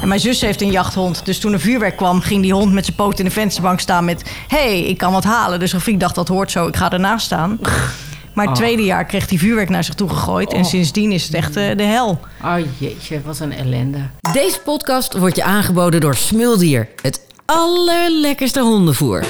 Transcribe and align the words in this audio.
En 0.00 0.08
mijn 0.08 0.20
zus 0.20 0.40
heeft 0.40 0.60
een 0.62 0.70
jachthond. 0.70 1.20
Dus 1.24 1.38
toen 1.38 1.52
er 1.52 1.60
vuurwerk 1.60 1.96
kwam, 1.96 2.20
ging 2.20 2.42
die 2.42 2.52
hond 2.52 2.72
met 2.72 2.84
zijn 2.84 2.96
poot 2.96 3.18
in 3.18 3.24
de 3.24 3.30
vensterbank 3.30 3.80
staan 3.80 4.04
met... 4.04 4.22
hey, 4.48 4.82
ik 4.82 4.98
kan 4.98 5.12
wat 5.12 5.24
halen. 5.24 5.58
Dus 5.60 5.72
Rafik 5.72 6.00
dacht, 6.00 6.14
dat 6.14 6.28
hoort 6.28 6.50
zo, 6.50 6.66
ik 6.66 6.76
ga 6.76 6.92
ernaast 6.92 7.26
staan. 7.26 7.58
Maar 8.34 8.46
het 8.46 8.56
Oh. 8.56 8.62
tweede 8.62 8.82
jaar 8.84 9.04
kreeg 9.04 9.28
hij 9.28 9.38
vuurwerk 9.38 9.68
naar 9.68 9.84
zich 9.84 9.94
toe 9.94 10.08
gegooid. 10.08 10.52
En 10.52 10.60
Oh. 10.60 10.66
sindsdien 10.66 11.12
is 11.12 11.24
het 11.24 11.34
echt 11.34 11.56
eh, 11.56 11.76
de 11.76 11.82
hel. 11.82 12.20
Oh 12.44 12.54
jeetje, 12.78 13.20
wat 13.24 13.38
een 13.40 13.52
ellende. 13.52 13.98
Deze 14.32 14.60
podcast 14.60 15.18
wordt 15.18 15.36
je 15.36 15.42
aangeboden 15.42 16.00
door 16.00 16.14
Smuldier. 16.16 16.88
Het 17.02 17.20
allerlekkerste 17.46 18.60
hondenvoer. 18.60 19.24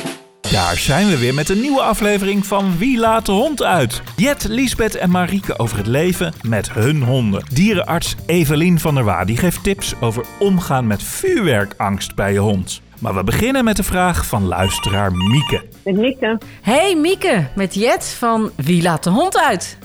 Daar 0.53 0.77
zijn 0.77 1.09
we 1.09 1.19
weer 1.19 1.35
met 1.35 1.49
een 1.49 1.61
nieuwe 1.61 1.83
aflevering 1.83 2.47
van 2.47 2.79
Wie 2.79 2.99
laat 2.99 3.27
de 3.27 3.33
hond 3.33 3.63
uit? 3.63 4.03
Jet, 4.17 4.47
Liesbeth 4.49 4.97
en 4.97 5.11
Marieke 5.11 5.59
over 5.59 5.77
het 5.77 5.87
leven 5.87 6.33
met 6.43 6.73
hun 6.73 7.03
honden. 7.03 7.45
Dierenarts 7.53 8.15
Evelien 8.27 8.79
van 8.79 8.95
der 8.95 9.05
Waa 9.05 9.25
die 9.25 9.37
geeft 9.37 9.65
tips 9.65 9.95
over 10.01 10.25
omgaan 10.39 10.87
met 10.87 11.03
vuurwerkangst 11.03 12.15
bij 12.15 12.33
je 12.33 12.39
hond. 12.39 12.81
Maar 13.01 13.15
we 13.15 13.25
beginnen 13.25 13.65
met 13.65 13.77
de 13.77 13.83
vraag 13.83 14.27
van 14.27 14.45
luisteraar 14.45 15.13
Mieke. 15.13 15.65
Met 15.85 15.97
Mieke. 15.97 16.39
Hey 16.63 16.97
Mieke, 16.97 17.47
met 17.55 17.75
Jet 17.75 18.15
van 18.19 18.51
Wie 18.57 18.83
laat 18.83 19.05
de 19.05 19.11
hond 19.11 19.39
uit? 19.39 19.79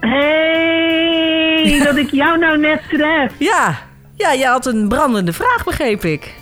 Hey, 0.00 1.80
dat 1.84 1.96
ik 1.96 2.10
jou 2.10 2.38
nou 2.38 2.58
net 2.58 2.82
tref. 2.88 3.32
Ja, 3.50 3.78
ja, 4.14 4.32
je 4.32 4.46
had 4.46 4.66
een 4.66 4.88
brandende 4.88 5.32
vraag, 5.32 5.64
begreep 5.64 6.04
ik. 6.04 6.34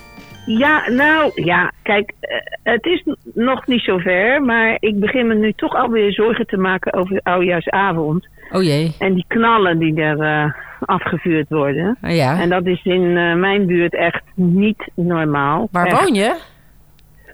Ja, 0.46 0.88
nou, 0.91 1.30
ja, 1.45 1.73
kijk, 1.82 2.12
eh, 2.20 2.36
het 2.62 2.84
is 2.84 3.04
nog 3.34 3.66
niet 3.66 3.80
zover, 3.82 4.42
maar 4.42 4.77
ik 4.80 5.00
begin 5.00 5.27
me 5.27 5.34
nu 5.34 5.52
toch 5.52 5.74
alweer 5.74 6.12
zorgen 6.12 6.46
te 6.46 6.56
maken 6.56 6.92
over 6.92 7.20
oudjaarsavond. 7.23 8.27
Oh 8.51 8.62
jee, 8.62 8.95
En 8.98 9.14
die 9.14 9.24
knallen 9.28 9.78
die 9.78 10.01
er 10.02 10.20
eh, 10.20 10.52
afgevuurd 10.80 11.48
worden. 11.48 11.96
Ah, 12.01 12.14
ja. 12.16 12.40
En 12.40 12.48
dat 12.48 12.66
is 12.66 12.84
in 12.84 13.16
eh, 13.16 13.34
mijn 13.34 13.66
buurt 13.66 13.95
echt 13.95 14.23
niet 14.34 14.90
normaal. 14.95 15.68
Waar 15.70 15.87
Echt. 15.87 16.01
woon 16.04 16.14
je? 16.14 16.37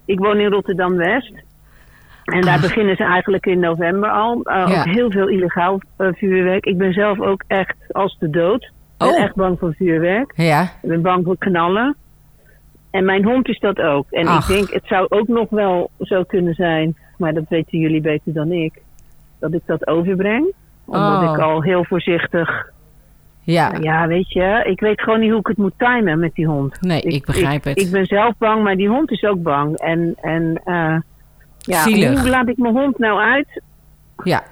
Ik 0.04 0.18
woon 0.18 0.38
in 0.38 0.50
Rotterdam-West. 0.50 1.32
En 2.24 2.40
daar 2.40 2.54
Ah. 2.56 2.60
beginnen 2.62 2.96
ze 2.96 3.04
eigenlijk 3.04 3.46
in 3.46 3.58
november 3.60 4.10
al. 4.10 4.40
Ja. 4.44 4.64
Ook 4.64 4.84
heel 4.94 5.10
veel 5.10 5.28
illegaal 5.28 5.80
vuurwerk. 5.98 6.64
Ik 6.66 6.78
ben 6.78 6.92
zelf 6.92 7.20
ook 7.20 7.44
echt 7.46 7.76
als 7.88 8.16
de 8.18 8.30
dood. 8.30 8.62
Ik 8.62 8.70
ben 8.98 9.08
Oh. 9.08 9.22
echt 9.22 9.34
bang 9.34 9.58
voor 9.58 9.74
vuurwerk. 9.74 10.32
Ja, 10.36 10.62
Ik 10.62 10.88
ben 10.88 11.02
bang 11.02 11.24
voor 11.24 11.38
knallen. 11.38 11.96
En 12.92 13.04
mijn 13.04 13.24
hond 13.24 13.48
is 13.48 13.58
dat 13.58 13.80
ook. 13.80 14.06
En 14.10 14.26
Ach. 14.26 14.48
ik 14.48 14.54
denk, 14.56 14.70
het 14.70 14.86
zou 14.86 15.06
ook 15.08 15.28
nog 15.28 15.50
wel 15.50 15.90
zo 16.00 16.22
kunnen 16.22 16.54
zijn, 16.54 16.96
maar 17.18 17.34
dat 17.34 17.44
weten 17.48 17.78
jullie 17.78 18.00
beter 18.00 18.32
dan 18.32 18.52
ik, 18.52 18.82
dat 19.38 19.52
ik 19.52 19.62
dat 19.66 19.86
overbreng. 19.86 20.52
Omdat 20.84 21.22
Oh. 21.22 21.32
ik 21.34 21.40
al 21.40 21.62
heel 21.62 21.84
voorzichtig, 21.84 22.70
ja. 23.40 23.72
ja 23.80 24.06
weet 24.06 24.32
je, 24.32 24.62
ik 24.64 24.80
weet 24.80 25.00
gewoon 25.00 25.20
niet 25.20 25.30
hoe 25.30 25.38
ik 25.40 25.46
het 25.46 25.56
moet 25.56 25.72
timen 25.76 26.18
met 26.18 26.34
die 26.34 26.46
hond. 26.46 26.80
Nee, 26.80 27.00
ik 27.00 27.26
begrijp 27.26 27.64
het. 27.64 27.80
Ik 27.80 27.90
ben 27.90 28.06
zelf 28.06 28.34
bang, 28.38 28.62
maar 28.62 28.76
die 28.76 28.88
hond 28.88 29.10
is 29.10 29.22
ook 29.22 29.42
bang. 29.42 29.76
En, 29.76 30.14
en 30.20 30.60
eh, 30.64 30.96
ja, 31.58 31.82
Zielig. 31.82 32.20
hoe 32.20 32.30
laat 32.30 32.48
ik 32.48 32.56
mijn 32.56 32.74
hond 32.76 32.98
nou 32.98 33.20
uit 33.20 33.62
Ja, 34.24 34.42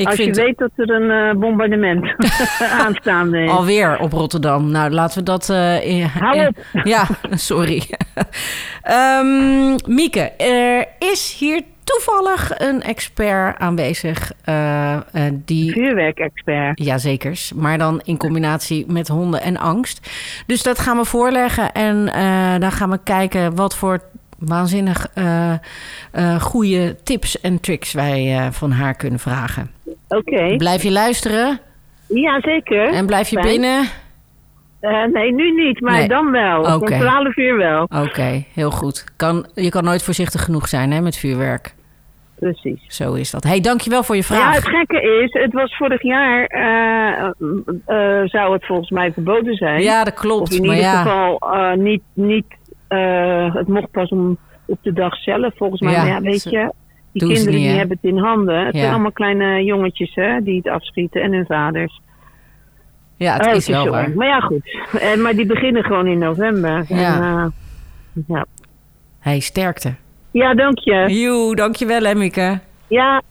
ik 0.00 0.06
als 0.06 0.14
vind 0.16 0.36
je 0.36 0.42
weet 0.42 0.58
dat 0.58 0.70
er 0.76 0.90
een 0.90 1.10
eh, 1.30 1.40
bombardement 1.40 2.14
aanstaande 2.84 3.42
is? 3.42 3.50
alweer 3.50 3.98
op 3.98 4.12
Rotterdam. 4.12 4.70
Nou, 4.70 4.90
laten 4.90 5.18
we 5.18 5.24
dat... 5.24 5.48
eh, 5.50 5.86
in- 5.86 6.02
Hou 6.18 6.38
in- 6.38 6.46
op. 6.46 6.84
Ja, 6.86 7.06
sorry. 7.50 7.82
Ehm, 8.82 9.76
Mieke, 9.86 10.20
er 10.36 10.86
is 10.98 11.36
hier 11.38 11.62
toevallig 11.84 12.50
een 12.58 12.82
expert 12.82 13.58
aanwezig 13.58 14.32
eh, 14.44 14.92
eh, 14.94 15.00
die... 15.44 15.72
Vuurwerkexpert. 15.72 16.84
Jazekers, 16.84 17.52
maar 17.52 17.78
dan 17.78 18.00
in 18.04 18.16
combinatie 18.16 18.84
met 18.88 19.08
honden 19.08 19.42
en 19.42 19.56
angst. 19.56 20.10
Dus 20.46 20.62
dat 20.62 20.78
gaan 20.78 20.96
we 20.96 21.04
voorleggen 21.04 21.72
en 21.72 22.08
eh, 22.12 22.54
dan 22.58 22.72
gaan 22.72 22.90
we 22.90 22.98
kijken 23.04 23.54
wat 23.56 23.76
voor 23.76 24.00
waanzinnig 24.40 25.06
eh, 25.14 25.54
goede 26.40 26.96
tips 27.02 27.40
en 27.40 27.60
tricks 27.60 27.92
wij 27.92 28.36
eh, 28.38 28.46
van 28.50 28.70
haar 28.70 28.94
kunnen 28.94 29.18
vragen. 29.20 29.70
Oké, 30.08 30.56
Blijf 30.56 30.82
je 30.82 30.90
luisteren 30.92 31.60
ja 32.08 32.40
zeker. 32.40 32.88
en 32.92 33.06
blijf 33.06 33.28
je 33.28 33.36
Fijn. 33.40 33.48
binnen. 33.48 33.84
Nee, 35.12 35.32
nu 35.34 35.50
niet, 35.66 35.80
maar 35.80 35.92
Nee. 35.92 36.08
dan 36.08 36.30
wel. 36.30 36.62
Om 36.78 36.86
12 36.86 37.36
uur 37.36 37.56
wel. 37.56 37.82
Oké, 37.82 38.44
heel 38.54 38.70
goed. 38.70 39.04
Kan, 39.16 39.46
je 39.54 39.68
kan 39.68 39.84
nooit 39.84 40.02
voorzichtig 40.02 40.44
genoeg 40.44 40.68
zijn 40.68 40.90
hè, 40.92 41.00
met 41.00 41.16
vuurwerk. 41.16 41.74
Precies. 42.38 42.80
Zo 42.86 43.12
is 43.12 43.30
dat. 43.30 43.44
hey, 43.44 43.60
dankjewel 43.60 44.02
voor 44.02 44.16
je 44.16 44.24
Ja, 44.28 44.34
vraag. 44.34 44.54
het 44.54 44.68
gekke 44.68 45.22
is, 45.24 45.42
het 45.42 45.52
was 45.52 45.76
vorig 45.76 46.02
jaar, 46.02 46.46
zou 48.28 48.52
het 48.52 48.66
volgens 48.66 48.90
mij 48.90 49.12
verboden 49.12 49.54
zijn. 49.54 49.82
Ja, 49.82 50.04
dat 50.04 50.12
of 50.14 50.20
klopt. 50.20 50.52
in 50.54 50.66
Maar 50.66 50.76
ieder 50.76 50.90
ja, 50.90 51.02
geval 51.02 51.38
niet, 51.76 52.02
niet 52.12 52.44
eh, 52.90 53.54
het 53.54 53.68
mocht 53.68 53.90
pas 53.90 54.08
om, 54.10 54.38
op 54.66 54.78
de 54.82 54.92
dag 54.92 55.16
zelf 55.16 55.52
volgens 55.56 55.80
mij. 55.80 55.92
Ja, 55.92 55.98
maar 55.98 56.08
ja, 56.08 56.20
weet 56.20 56.42
je, 56.42 56.72
die 57.12 57.22
kinderen 57.26 57.54
niet, 57.54 57.68
die 57.68 57.78
hebben 57.78 57.98
het 58.00 58.10
in 58.12 58.18
handen. 58.18 58.64
Het 58.66 58.74
Ja. 58.74 58.80
zijn 58.80 58.92
allemaal 58.92 59.12
kleine 59.12 59.64
jongetjes 59.64 60.14
hè, 60.14 60.42
die 60.42 60.56
het 60.56 60.68
afschieten 60.68 61.22
en 61.22 61.32
hun 61.32 61.46
vaders. 61.46 62.00
ja, 63.16 63.32
het 63.36 63.46
Oh, 63.46 63.54
is 63.54 63.68
wel 63.68 63.84
zo 63.84 63.90
waar. 63.90 64.10
Maar 64.10 64.26
ja, 64.26 64.40
goed. 64.40 64.78
Eh, 65.00 65.16
maar 65.22 65.34
die 65.34 65.46
beginnen 65.46 65.84
gewoon 65.84 66.06
in 66.06 66.18
november. 66.18 66.84
Ja. 66.88 67.14
En, 67.16 67.22
eh, 67.22 68.22
ja. 68.28 68.44
hey, 69.18 69.40
sterkte. 69.40 69.94
ja, 70.30 70.54
dank 70.54 70.78
je. 70.78 71.06
Joe, 71.20 71.54
dankjewel 71.56 72.02
hè, 72.02 72.14
Mieke. 72.14 72.58
Ja, 72.86 73.22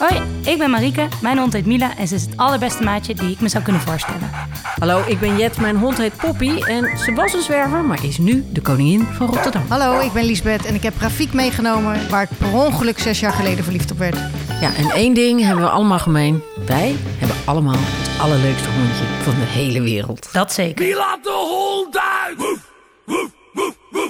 Hoi, 0.00 0.22
ik 0.44 0.58
ben 0.58 0.70
Marieke. 0.70 1.08
Mijn 1.22 1.38
hond 1.38 1.52
heet 1.52 1.66
Mila 1.66 1.96
en 1.96 2.08
ze 2.08 2.14
is 2.14 2.22
het 2.22 2.36
allerbeste 2.36 2.82
maatje 2.82 3.14
die 3.14 3.30
ik 3.30 3.40
me 3.40 3.48
zou 3.48 3.64
kunnen 3.64 3.82
voorstellen. 3.82 4.30
Hallo, 4.78 5.02
ik 5.06 5.20
ben 5.20 5.36
Jet, 5.36 5.58
mijn 5.58 5.76
hond 5.76 5.98
heet 5.98 6.16
Poppy 6.16 6.62
en 6.62 6.98
ze 6.98 7.12
was 7.12 7.32
een 7.32 7.42
zwerver, 7.42 7.84
maar 7.84 8.04
is 8.04 8.18
nu 8.18 8.44
de 8.52 8.60
koningin 8.60 9.02
van 9.02 9.26
Rotterdam. 9.26 9.62
Hallo, 9.68 10.00
ik 10.00 10.12
ben 10.12 10.24
Liesbeth 10.24 10.64
en 10.64 10.74
ik 10.74 10.82
heb 10.82 10.94
Rafik 11.00 11.32
meegenomen... 11.32 12.10
waar 12.10 12.22
ik 12.22 12.38
per 12.38 12.52
ongeluk 12.52 12.98
zes 12.98 13.20
jaar 13.20 13.32
geleden 13.32 13.64
verliefd 13.64 13.90
op 13.90 13.98
werd. 13.98 14.16
Ja, 14.60 14.74
en 14.74 14.90
één 14.90 15.14
ding 15.14 15.44
hebben 15.44 15.64
we 15.64 15.70
allemaal 15.70 15.98
gemeen. 15.98 16.42
Wij 16.66 16.96
hebben 17.18 17.36
allemaal 17.44 17.76
het 17.78 18.20
allerleukste 18.20 18.68
hondje 18.68 19.04
van 19.22 19.34
de 19.34 19.46
hele 19.46 19.80
wereld. 19.80 20.28
Dat 20.32 20.52
zeker. 20.52 20.84
Wie 20.84 20.94
laat 20.94 21.24
de 21.24 21.30
hond 21.30 21.98
uit? 22.24 22.58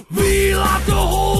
Wie 0.08 0.54
laat 0.54 0.86
de 0.86 0.92
hond 0.92 1.39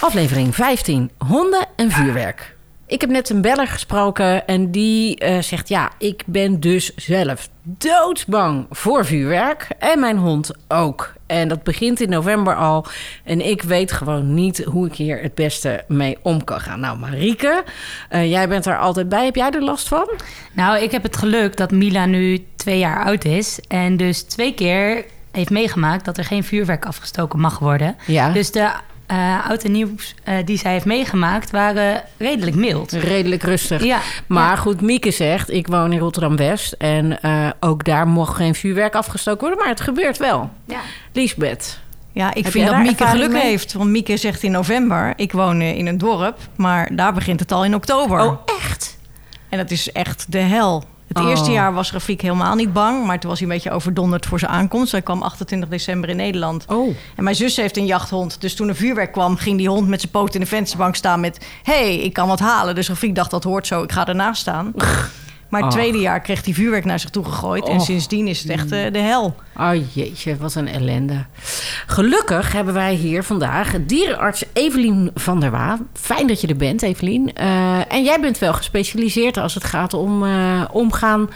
Aflevering 0.00 0.54
15, 0.54 1.10
honden 1.28 1.66
en 1.76 1.90
vuurwerk. 1.90 2.56
Ik 2.86 3.00
heb 3.00 3.10
net 3.10 3.30
een 3.30 3.40
beller 3.40 3.66
gesproken 3.66 4.46
en 4.46 4.70
die 4.70 5.16
eh, 5.18 5.42
zegt... 5.42 5.68
ja, 5.68 5.90
ik 5.98 6.22
ben 6.26 6.60
dus 6.60 6.94
zelf 6.94 7.48
doodsbang 7.62 8.66
voor 8.70 9.06
vuurwerk. 9.06 9.68
En 9.78 10.00
mijn 10.00 10.16
hond 10.16 10.50
ook. 10.68 11.12
En 11.26 11.48
dat 11.48 11.62
begint 11.62 12.00
in 12.00 12.08
november 12.08 12.56
al. 12.56 12.86
En 13.24 13.46
ik 13.46 13.62
weet 13.62 13.92
gewoon 13.92 14.34
niet 14.34 14.64
hoe 14.64 14.86
ik 14.86 14.94
hier 14.94 15.22
het 15.22 15.34
beste 15.34 15.84
mee 15.88 16.18
om 16.22 16.44
kan 16.44 16.60
gaan. 16.60 16.80
Nou, 16.80 16.98
Marieke, 16.98 17.64
eh, 18.08 18.30
jij 18.30 18.48
bent 18.48 18.66
er 18.66 18.78
altijd 18.78 19.08
bij. 19.08 19.24
Heb 19.24 19.36
jij 19.36 19.50
er 19.50 19.62
last 19.62 19.88
van? 19.88 20.10
Nou, 20.52 20.78
ik 20.78 20.90
heb 20.90 21.02
het 21.02 21.16
geluk 21.16 21.56
dat 21.56 21.70
Mila 21.70 22.06
nu 22.06 22.46
twee 22.56 22.78
jaar 22.78 23.04
oud 23.04 23.24
is. 23.24 23.60
En 23.68 23.96
dus 23.96 24.22
twee 24.22 24.54
keer 24.54 25.04
heeft 25.30 25.50
meegemaakt 25.50 26.04
dat 26.04 26.18
er 26.18 26.24
geen 26.24 26.44
vuurwerk 26.44 26.86
afgestoken 26.86 27.40
mag 27.40 27.58
worden. 27.58 27.96
Ja. 28.06 28.30
Dus 28.32 28.50
de 28.50 28.70
eh 29.10 29.48
oud 29.48 29.62
en 29.64 29.72
nieuws 29.72 30.14
eh, 30.24 30.34
die 30.44 30.58
zij 30.58 30.72
heeft 30.72 30.84
meegemaakt 30.84 31.50
waren 31.50 32.02
redelijk 32.16 32.56
mild. 32.56 32.92
Redelijk 32.92 33.42
rustig. 33.42 33.84
Ja, 33.84 34.00
Maar 34.26 34.50
ja. 34.50 34.56
goed, 34.56 34.80
Mieke 34.80 35.10
zegt, 35.10 35.50
ik 35.50 35.66
woon 35.66 35.92
in 35.92 35.98
Rotterdam-West... 35.98 36.72
en 36.72 37.22
eh, 37.22 37.48
ook 37.60 37.84
daar 37.84 38.06
mocht 38.08 38.36
geen 38.36 38.54
vuurwerk 38.54 38.94
afgestoken 38.94 39.40
worden... 39.40 39.58
maar 39.58 39.68
het 39.68 39.80
gebeurt 39.80 40.16
wel. 40.16 40.50
Ja. 40.64 40.80
Lisbeth. 41.12 41.78
Ja, 42.12 42.34
ik 42.34 42.42
Heb 42.44 42.52
vind 42.52 42.66
dat 42.66 42.78
Mieke 42.78 43.06
geluk 43.06 43.30
mee? 43.30 43.42
heeft. 43.42 43.72
Want 43.72 43.90
Mieke 43.90 44.16
zegt 44.16 44.42
in 44.42 44.50
november... 44.50 45.12
ik 45.16 45.32
woon 45.32 45.60
in 45.62 45.86
een 45.86 45.98
dorp, 45.98 46.38
maar 46.56 46.90
daar 46.96 47.12
begint 47.12 47.40
het 47.40 47.52
al 47.52 47.64
in 47.64 47.74
oktober. 47.74 48.20
Oh, 48.20 48.38
echt? 48.60 48.98
En 49.48 49.58
dat 49.58 49.70
is 49.70 49.92
echt 49.92 50.32
de 50.32 50.38
hel. 50.38 50.84
Het 51.14 51.18
Oh. 51.18 51.28
eerste 51.28 51.50
jaar 51.50 51.72
was 51.72 51.92
Rafik 51.92 52.20
helemaal 52.20 52.54
niet 52.54 52.72
bang... 52.72 53.06
maar 53.06 53.20
toen 53.20 53.30
was 53.30 53.38
hij 53.38 53.48
een 53.48 53.54
beetje 53.54 53.70
overdonderd 53.70 54.26
voor 54.26 54.38
zijn 54.38 54.50
aankomst. 54.50 54.92
Hij 54.92 55.02
kwam 55.02 55.22
28 55.22 55.68
december 55.68 56.08
in 56.10 56.16
Nederland. 56.16 56.64
Oh. 56.68 56.94
En 57.16 57.24
mijn 57.24 57.36
zus 57.36 57.56
heeft 57.56 57.76
een 57.76 57.86
jachthond. 57.86 58.40
Dus 58.40 58.54
toen 58.54 58.68
er 58.68 58.74
vuurwerk 58.76 59.12
kwam, 59.12 59.36
ging 59.36 59.58
die 59.58 59.68
hond 59.68 59.88
met 59.88 60.00
zijn 60.00 60.12
poot 60.12 60.34
in 60.34 60.40
de 60.40 60.46
vensterbank 60.46 60.94
staan 60.96 61.20
met... 61.20 61.46
hey, 61.62 61.96
ik 61.96 62.12
kan 62.12 62.28
wat 62.28 62.38
halen. 62.40 62.74
Dus 62.74 62.88
Rafik 62.88 63.14
dacht, 63.14 63.30
dat 63.30 63.44
hoort 63.44 63.66
zo, 63.66 63.82
ik 63.82 63.92
ga 63.92 64.06
ernaast 64.06 64.40
staan. 64.40 64.72
Maar 65.50 65.62
het 65.62 65.70
tweede 65.70 65.98
jaar 65.98 66.20
kreeg 66.20 66.44
hij 66.44 66.54
vuurwerk 66.54 66.84
naar 66.84 67.00
zich 67.00 67.10
toe 67.10 67.24
gegooid. 67.24 67.68
En 67.68 67.80
sindsdien 67.80 68.26
is 68.28 68.40
het 68.40 68.50
echt 68.50 68.72
eh, 68.72 68.92
de 68.92 68.98
hel. 68.98 69.36
Oh 69.56 69.72
jeetje, 69.92 70.36
wat 70.36 70.54
een 70.54 70.68
ellende. 70.68 71.24
Gelukkig 71.86 72.52
hebben 72.52 72.74
wij 72.74 72.94
hier 72.94 73.22
vandaag 73.22 73.74
dierenarts 73.86 74.44
Evelien 74.52 75.10
van 75.14 75.40
der 75.40 75.50
Waa. 75.50 75.78
Fijn 75.92 76.26
dat 76.26 76.40
je 76.40 76.46
er 76.46 76.56
bent, 76.56 76.82
Evelien. 76.82 77.34
Eh, 77.34 77.92
en 77.92 78.04
jij 78.04 78.20
bent 78.20 78.38
wel 78.38 78.52
gespecialiseerd 78.52 79.36
als 79.36 79.54
het 79.54 79.64
gaat 79.64 79.94
om 79.94 80.24
eh, 80.24 80.64
omgaan 80.72 81.30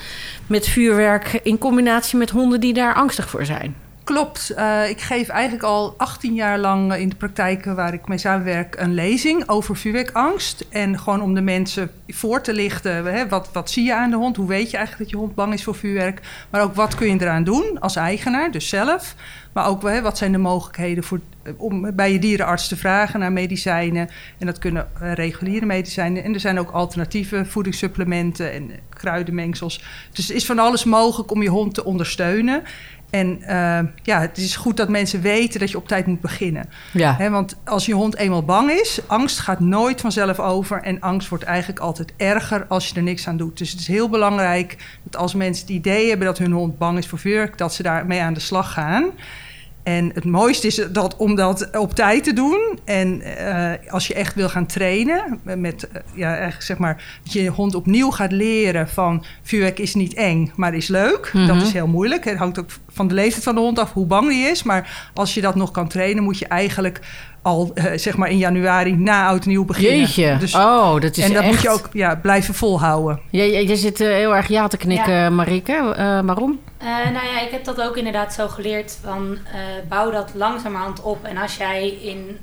met 0.46 0.68
vuurwerk... 0.68 1.40
in 1.42 1.58
combinatie 1.58 2.18
met 2.18 2.30
honden 2.30 2.60
die 2.60 2.72
daar 2.74 2.94
angstig 2.94 3.28
voor 3.28 3.44
zijn. 3.44 3.83
Klopt. 4.04 4.50
Eh, 4.50 4.88
ik 4.88 5.00
geef 5.00 5.28
eigenlijk 5.28 5.64
al 5.64 5.94
18 5.96 6.34
jaar 6.34 6.58
lang 6.58 6.92
eh, 6.92 7.00
in 7.00 7.08
de 7.08 7.16
praktijken 7.16 7.76
waar 7.76 7.94
ik 7.94 8.08
mee 8.08 8.18
samenwerk 8.18 8.76
een 8.78 8.94
lezing 8.94 9.48
over 9.48 9.76
vuurwerkangst. 9.76 10.66
En 10.68 10.98
gewoon 10.98 11.22
om 11.22 11.34
de 11.34 11.40
mensen 11.40 11.90
voor 12.08 12.40
te 12.40 12.52
lichten, 12.52 13.04
hè, 13.04 13.28
wat, 13.28 13.50
wat 13.52 13.70
zie 13.70 13.84
je 13.84 13.94
aan 13.94 14.10
de 14.10 14.16
hond? 14.16 14.36
Hoe 14.36 14.48
weet 14.48 14.70
je 14.70 14.76
eigenlijk 14.76 15.04
dat 15.04 15.20
je 15.20 15.24
hond 15.26 15.34
bang 15.34 15.52
is 15.52 15.64
voor 15.64 15.74
vuurwerk? 15.74 16.20
Maar 16.50 16.62
ook 16.62 16.74
wat 16.74 16.94
kun 16.94 17.08
je 17.08 17.20
eraan 17.20 17.44
doen 17.44 17.80
als 17.80 17.96
eigenaar, 17.96 18.50
dus 18.50 18.68
zelf. 18.68 19.14
Maar 19.52 19.66
ook 19.66 19.82
hè, 19.82 20.02
wat 20.02 20.18
zijn 20.18 20.32
de 20.32 20.38
mogelijkheden 20.38 21.04
voor, 21.04 21.20
eh, 21.42 21.52
om 21.56 21.94
bij 21.94 22.12
je 22.12 22.18
dierenarts 22.18 22.68
te 22.68 22.76
vragen 22.76 23.20
naar 23.20 23.32
medicijnen. 23.32 24.08
En 24.38 24.46
dat 24.46 24.58
kunnen 24.58 24.88
reguliere 24.94 25.66
medicijnen. 25.66 26.24
En 26.24 26.34
er 26.34 26.40
zijn 26.40 26.58
ook 26.58 26.70
alternatieve 26.70 27.44
voedingssupplementen 27.44 28.52
en 28.52 28.70
kruidenmengsels. 28.88 29.84
Dus 30.12 30.28
er 30.28 30.34
is 30.34 30.46
van 30.46 30.58
alles 30.58 30.84
mogelijk 30.84 31.30
om 31.30 31.42
je 31.42 31.48
hond 31.48 31.74
te 31.74 31.84
ondersteunen. 31.84 32.62
En 33.14 33.38
uh, 33.40 33.78
ja, 34.02 34.20
het 34.20 34.38
is 34.38 34.56
goed 34.56 34.76
dat 34.76 34.88
mensen 34.88 35.20
weten 35.20 35.60
dat 35.60 35.70
je 35.70 35.76
op 35.76 35.88
tijd 35.88 36.06
moet 36.06 36.20
beginnen. 36.20 36.68
Ja. 36.92 37.14
He, 37.18 37.30
want 37.30 37.56
als 37.64 37.86
je 37.86 37.94
hond 37.94 38.16
eenmaal 38.16 38.44
bang 38.44 38.70
is, 38.70 39.00
angst 39.06 39.38
gaat 39.38 39.60
nooit 39.60 40.00
vanzelf 40.00 40.38
over. 40.38 40.82
En 40.82 41.00
angst 41.00 41.28
wordt 41.28 41.44
eigenlijk 41.44 41.80
altijd 41.80 42.12
erger 42.16 42.66
als 42.68 42.88
je 42.88 42.94
er 42.94 43.02
niks 43.02 43.28
aan 43.28 43.36
doet. 43.36 43.58
Dus 43.58 43.70
het 43.70 43.80
is 43.80 43.86
heel 43.86 44.08
belangrijk 44.08 44.76
dat 45.02 45.20
als 45.20 45.34
mensen 45.34 45.66
het 45.66 45.74
idee 45.74 46.08
hebben 46.08 46.26
dat 46.26 46.38
hun 46.38 46.52
hond 46.52 46.78
bang 46.78 46.98
is 46.98 47.06
voor 47.06 47.18
vuurwerk, 47.18 47.58
dat 47.58 47.74
ze 47.74 47.82
daarmee 47.82 48.20
aan 48.20 48.34
de 48.34 48.40
slag 48.40 48.72
gaan. 48.72 49.10
En 49.84 50.10
het 50.14 50.24
mooiste 50.24 50.66
is 50.66 50.80
dat 50.92 51.16
om 51.16 51.34
dat 51.34 51.68
op 51.78 51.94
tijd 51.94 52.24
te 52.24 52.32
doen. 52.32 52.78
En 52.84 53.22
uh, 53.22 53.70
als 53.88 54.06
je 54.06 54.14
echt 54.14 54.34
wil 54.34 54.48
gaan 54.48 54.66
trainen, 54.66 55.40
met 55.42 55.88
uh, 55.92 56.00
ja, 56.14 56.28
eigenlijk 56.28 56.62
zeg 56.62 56.78
maar, 56.78 57.18
dat 57.22 57.32
je 57.32 57.42
je 57.42 57.50
hond 57.50 57.74
opnieuw 57.74 58.10
gaat 58.10 58.32
leren 58.32 58.88
van 58.88 59.24
vuurwerk 59.42 59.78
is 59.78 59.94
niet 59.94 60.14
eng, 60.14 60.52
maar 60.56 60.74
is 60.74 60.88
leuk. 60.88 61.30
Mm 61.32 61.40
-hmm. 61.40 61.48
Dat 61.48 61.66
is 61.66 61.72
heel 61.72 61.86
moeilijk. 61.86 62.24
Het 62.24 62.38
hangt 62.38 62.58
ook 62.58 62.70
van 62.88 63.08
de 63.08 63.14
leeftijd 63.14 63.44
van 63.44 63.54
de 63.54 63.60
hond 63.60 63.78
af 63.78 63.92
hoe 63.92 64.06
bang 64.06 64.28
die 64.28 64.46
is. 64.46 64.62
Maar 64.62 65.10
als 65.14 65.34
je 65.34 65.40
dat 65.40 65.54
nog 65.54 65.70
kan 65.70 65.88
trainen, 65.88 66.22
moet 66.22 66.38
je 66.38 66.46
eigenlijk 66.46 67.00
al 67.44 67.70
uh, 67.74 67.84
zeg 67.94 68.16
maar 68.16 68.30
in 68.30 68.38
januari 68.38 68.96
na 68.96 69.26
oud 69.26 69.46
nieuw 69.46 69.64
beginnen. 69.64 69.98
Jeetje. 69.98 70.36
Dus, 70.38 70.54
oh, 70.54 71.00
dat 71.00 71.16
is 71.16 71.24
En 71.24 71.32
dat 71.32 71.42
echt... 71.42 71.52
moet 71.52 71.62
je 71.62 71.70
ook 71.70 71.88
ja, 71.92 72.16
blijven 72.16 72.54
volhouden. 72.54 73.20
Je, 73.30 73.42
je, 73.42 73.68
je 73.68 73.76
zit 73.76 74.00
uh, 74.00 74.08
heel 74.08 74.36
erg 74.36 74.48
ja 74.48 74.68
te 74.68 74.76
knikken, 74.76 75.14
ja. 75.14 75.30
Marike. 75.30 75.72
Uh, 75.72 76.20
waarom? 76.20 76.60
nou 77.12 77.26
ja, 77.26 77.40
ik 77.40 77.50
heb 77.50 77.64
dat 77.64 77.80
ook 77.80 77.96
inderdaad 77.96 78.34
zo 78.34 78.48
geleerd 78.48 78.98
van 79.02 79.38
bouw 79.88 80.10
dat 80.10 80.30
langzamerhand 80.34 81.02
op. 81.02 81.24
En 81.24 81.36
als 81.36 81.56
jij 81.56 81.88
in 81.88 82.38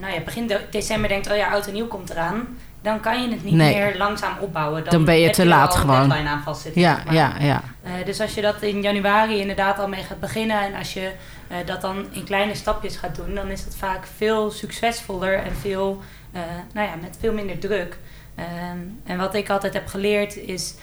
nou 0.00 0.12
ja, 0.12 0.20
begin 0.24 0.46
de 0.46 0.60
december 0.70 1.08
denkt, 1.08 1.30
oh 1.30 1.36
ja, 1.36 1.50
oud 1.50 1.66
en 1.66 1.72
nieuw 1.72 1.86
komt 1.86 2.10
eraan. 2.10 2.58
Dan 2.86 3.00
kan 3.00 3.22
je 3.22 3.28
het 3.30 3.44
niet 3.44 3.54
nee. 3.54 3.74
meer 3.74 3.96
langzaam 3.96 4.38
opbouwen. 4.40 4.82
Dan, 4.82 4.92
dan 4.92 5.04
ben 5.04 5.20
je 5.20 5.30
te 5.30 5.46
laat 5.46 5.74
gewoon. 5.74 6.12
Een 6.12 6.26
aan 6.26 6.42
vastzitten, 6.42 6.80
Ja, 6.80 7.02
maar. 7.04 7.14
ja, 7.14 7.32
ja. 7.38 7.62
dus 8.04 8.20
als 8.20 8.34
je 8.34 8.40
dat 8.40 8.62
in 8.62 8.82
januari 8.82 9.38
inderdaad 9.38 9.78
al 9.78 9.88
mee 9.88 10.02
gaat 10.02 10.20
beginnen. 10.20 10.60
En 10.60 10.74
als 10.74 10.94
je 10.94 11.10
uh, 11.50 11.56
dat 11.64 11.80
dan 11.80 12.06
in 12.10 12.24
kleine 12.24 12.54
stapjes 12.54 12.96
gaat 12.96 13.16
doen, 13.16 13.34
dan 13.34 13.48
is 13.48 13.64
dat 13.64 13.76
vaak 13.76 14.06
veel 14.16 14.50
succesvoller 14.50 15.34
en 15.34 15.56
veel, 15.56 16.02
uh, 16.34 16.40
nou 16.72 16.88
ja, 16.88 16.94
met 17.00 17.16
veel 17.20 17.32
minder 17.32 17.58
druk. 17.58 17.98
Um, 18.38 19.00
en 19.04 19.18
wat 19.18 19.34
ik 19.34 19.50
altijd 19.50 19.72
heb 19.72 19.86
geleerd 19.86 20.36
is 20.36 20.74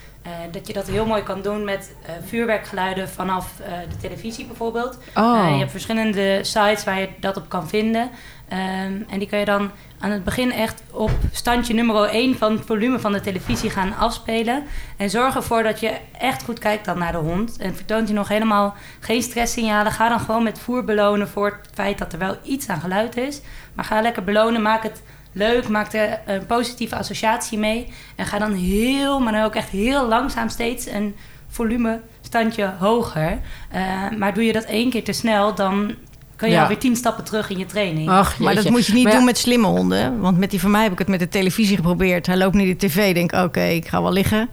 dat 0.51 0.67
je 0.67 0.73
dat 0.73 0.87
heel 0.87 1.05
mooi 1.05 1.23
kan 1.23 1.41
doen 1.41 1.63
met 1.63 1.95
vuurwerkgeluiden 2.25 3.09
vanaf 3.09 3.51
de 3.89 3.97
televisie 4.01 4.45
bijvoorbeeld. 4.45 4.97
Oh. 5.15 5.47
je 5.49 5.57
hebt 5.57 5.71
verschillende 5.71 6.39
sites 6.43 6.83
waar 6.83 6.99
je 6.99 7.09
dat 7.19 7.37
op 7.37 7.49
kan 7.49 7.69
vinden. 7.69 8.09
Um, 8.53 9.05
en 9.09 9.19
die 9.19 9.27
kun 9.27 9.39
je 9.39 9.45
dan 9.45 9.71
aan 9.99 10.11
het 10.11 10.23
begin 10.23 10.51
echt 10.51 10.83
op 10.91 11.11
standje 11.31 11.73
nummer 11.73 12.03
1 12.03 12.37
van 12.37 12.51
het 12.51 12.65
volume 12.65 12.99
van 12.99 13.11
de 13.11 13.21
televisie 13.21 13.69
gaan 13.69 13.95
afspelen. 13.95 14.63
En 14.97 15.09
zorg 15.09 15.35
ervoor 15.35 15.63
dat 15.63 15.79
je 15.79 15.97
echt 16.19 16.43
goed 16.43 16.59
kijkt 16.59 16.85
dan 16.85 16.97
naar 16.97 17.11
de 17.11 17.17
hond. 17.17 17.57
En 17.57 17.75
vertoont 17.75 18.07
hij 18.07 18.17
nog 18.17 18.27
helemaal 18.27 18.75
geen 18.99 19.21
stresssignalen. 19.21 19.91
Ga 19.91 20.09
dan 20.09 20.19
gewoon 20.19 20.43
met 20.43 20.59
voer 20.59 20.83
belonen 20.83 21.27
voor 21.27 21.45
het 21.45 21.69
feit 21.73 21.97
dat 21.97 22.13
er 22.13 22.19
wel 22.19 22.37
iets 22.43 22.67
aan 22.67 22.79
geluid 22.79 23.17
is. 23.17 23.41
Maar 23.73 23.85
ga 23.85 24.01
lekker 24.01 24.23
belonen, 24.23 24.61
maak 24.61 24.83
het 24.83 25.03
leuk, 25.31 25.67
maak 25.67 25.93
er 25.93 26.19
een 26.25 26.45
positieve 26.45 26.95
associatie 26.95 27.57
mee. 27.57 27.93
En 28.15 28.25
ga 28.25 28.39
dan 28.39 28.53
heel, 28.53 29.19
maar 29.19 29.33
dan 29.33 29.43
ook 29.43 29.55
echt 29.55 29.69
heel 29.69 30.07
langzaam 30.07 30.49
steeds 30.49 30.85
een 30.85 31.15
volume 31.47 32.01
standje 32.21 32.73
hoger. 32.79 33.39
Uh, 33.75 34.17
maar 34.17 34.33
doe 34.33 34.45
je 34.45 34.53
dat 34.53 34.63
één 34.63 34.89
keer 34.89 35.03
te 35.03 35.13
snel, 35.13 35.55
dan 35.55 35.95
kan 36.43 36.51
je 36.51 36.57
Ja. 36.57 36.61
alweer 36.61 36.79
tien 36.79 36.95
stappen 36.95 37.23
terug 37.23 37.49
in 37.49 37.57
je 37.57 37.65
training. 37.65 38.09
Ach, 38.09 38.39
Maar 38.39 38.55
dat 38.55 38.69
moet 38.69 38.85
je 38.85 38.93
niet 38.93 39.03
Maar 39.03 39.11
ja, 39.11 39.17
doen 39.17 39.27
met 39.27 39.37
slimme 39.37 39.67
honden. 39.67 40.19
Want 40.19 40.37
met 40.37 40.49
die 40.49 40.59
van 40.59 40.71
mij 40.71 40.83
heb 40.83 40.91
ik 40.91 40.97
het 40.97 41.07
met 41.07 41.19
de 41.19 41.27
televisie 41.27 41.75
geprobeerd. 41.75 42.25
Hij 42.25 42.37
loopt 42.37 42.55
naar 42.55 42.65
de 42.65 42.75
tv, 42.75 43.13
denk 43.13 43.31
oké, 43.31 43.63
ik 43.63 43.87
ga 43.87 44.01
wel 44.01 44.11
liggen. 44.11 44.49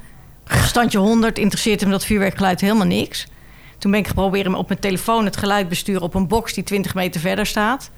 Standje 0.47 0.99
100, 0.99 1.39
interesseert 1.39 1.81
hem 1.81 1.91
dat 1.91 2.05
vuurwerkgeluid 2.05 2.61
helemaal 2.61 2.87
niks. 2.87 3.27
Toen 3.79 3.91
ben 3.91 4.01
ik 4.01 4.09
geprobeerd 4.09 4.45
hem 4.45 4.55
op 4.55 4.69
mijn 4.69 4.81
telefoon 4.81 5.25
het 5.25 5.37
geluid 5.37 5.69
besturen 5.69 6.03
op 6.03 6.15
een 6.15 6.29
box 6.29 6.53
die 6.55 6.65
20 6.65 6.95
meter 6.95 7.21
verder 7.21 7.47
staat. 7.47 7.91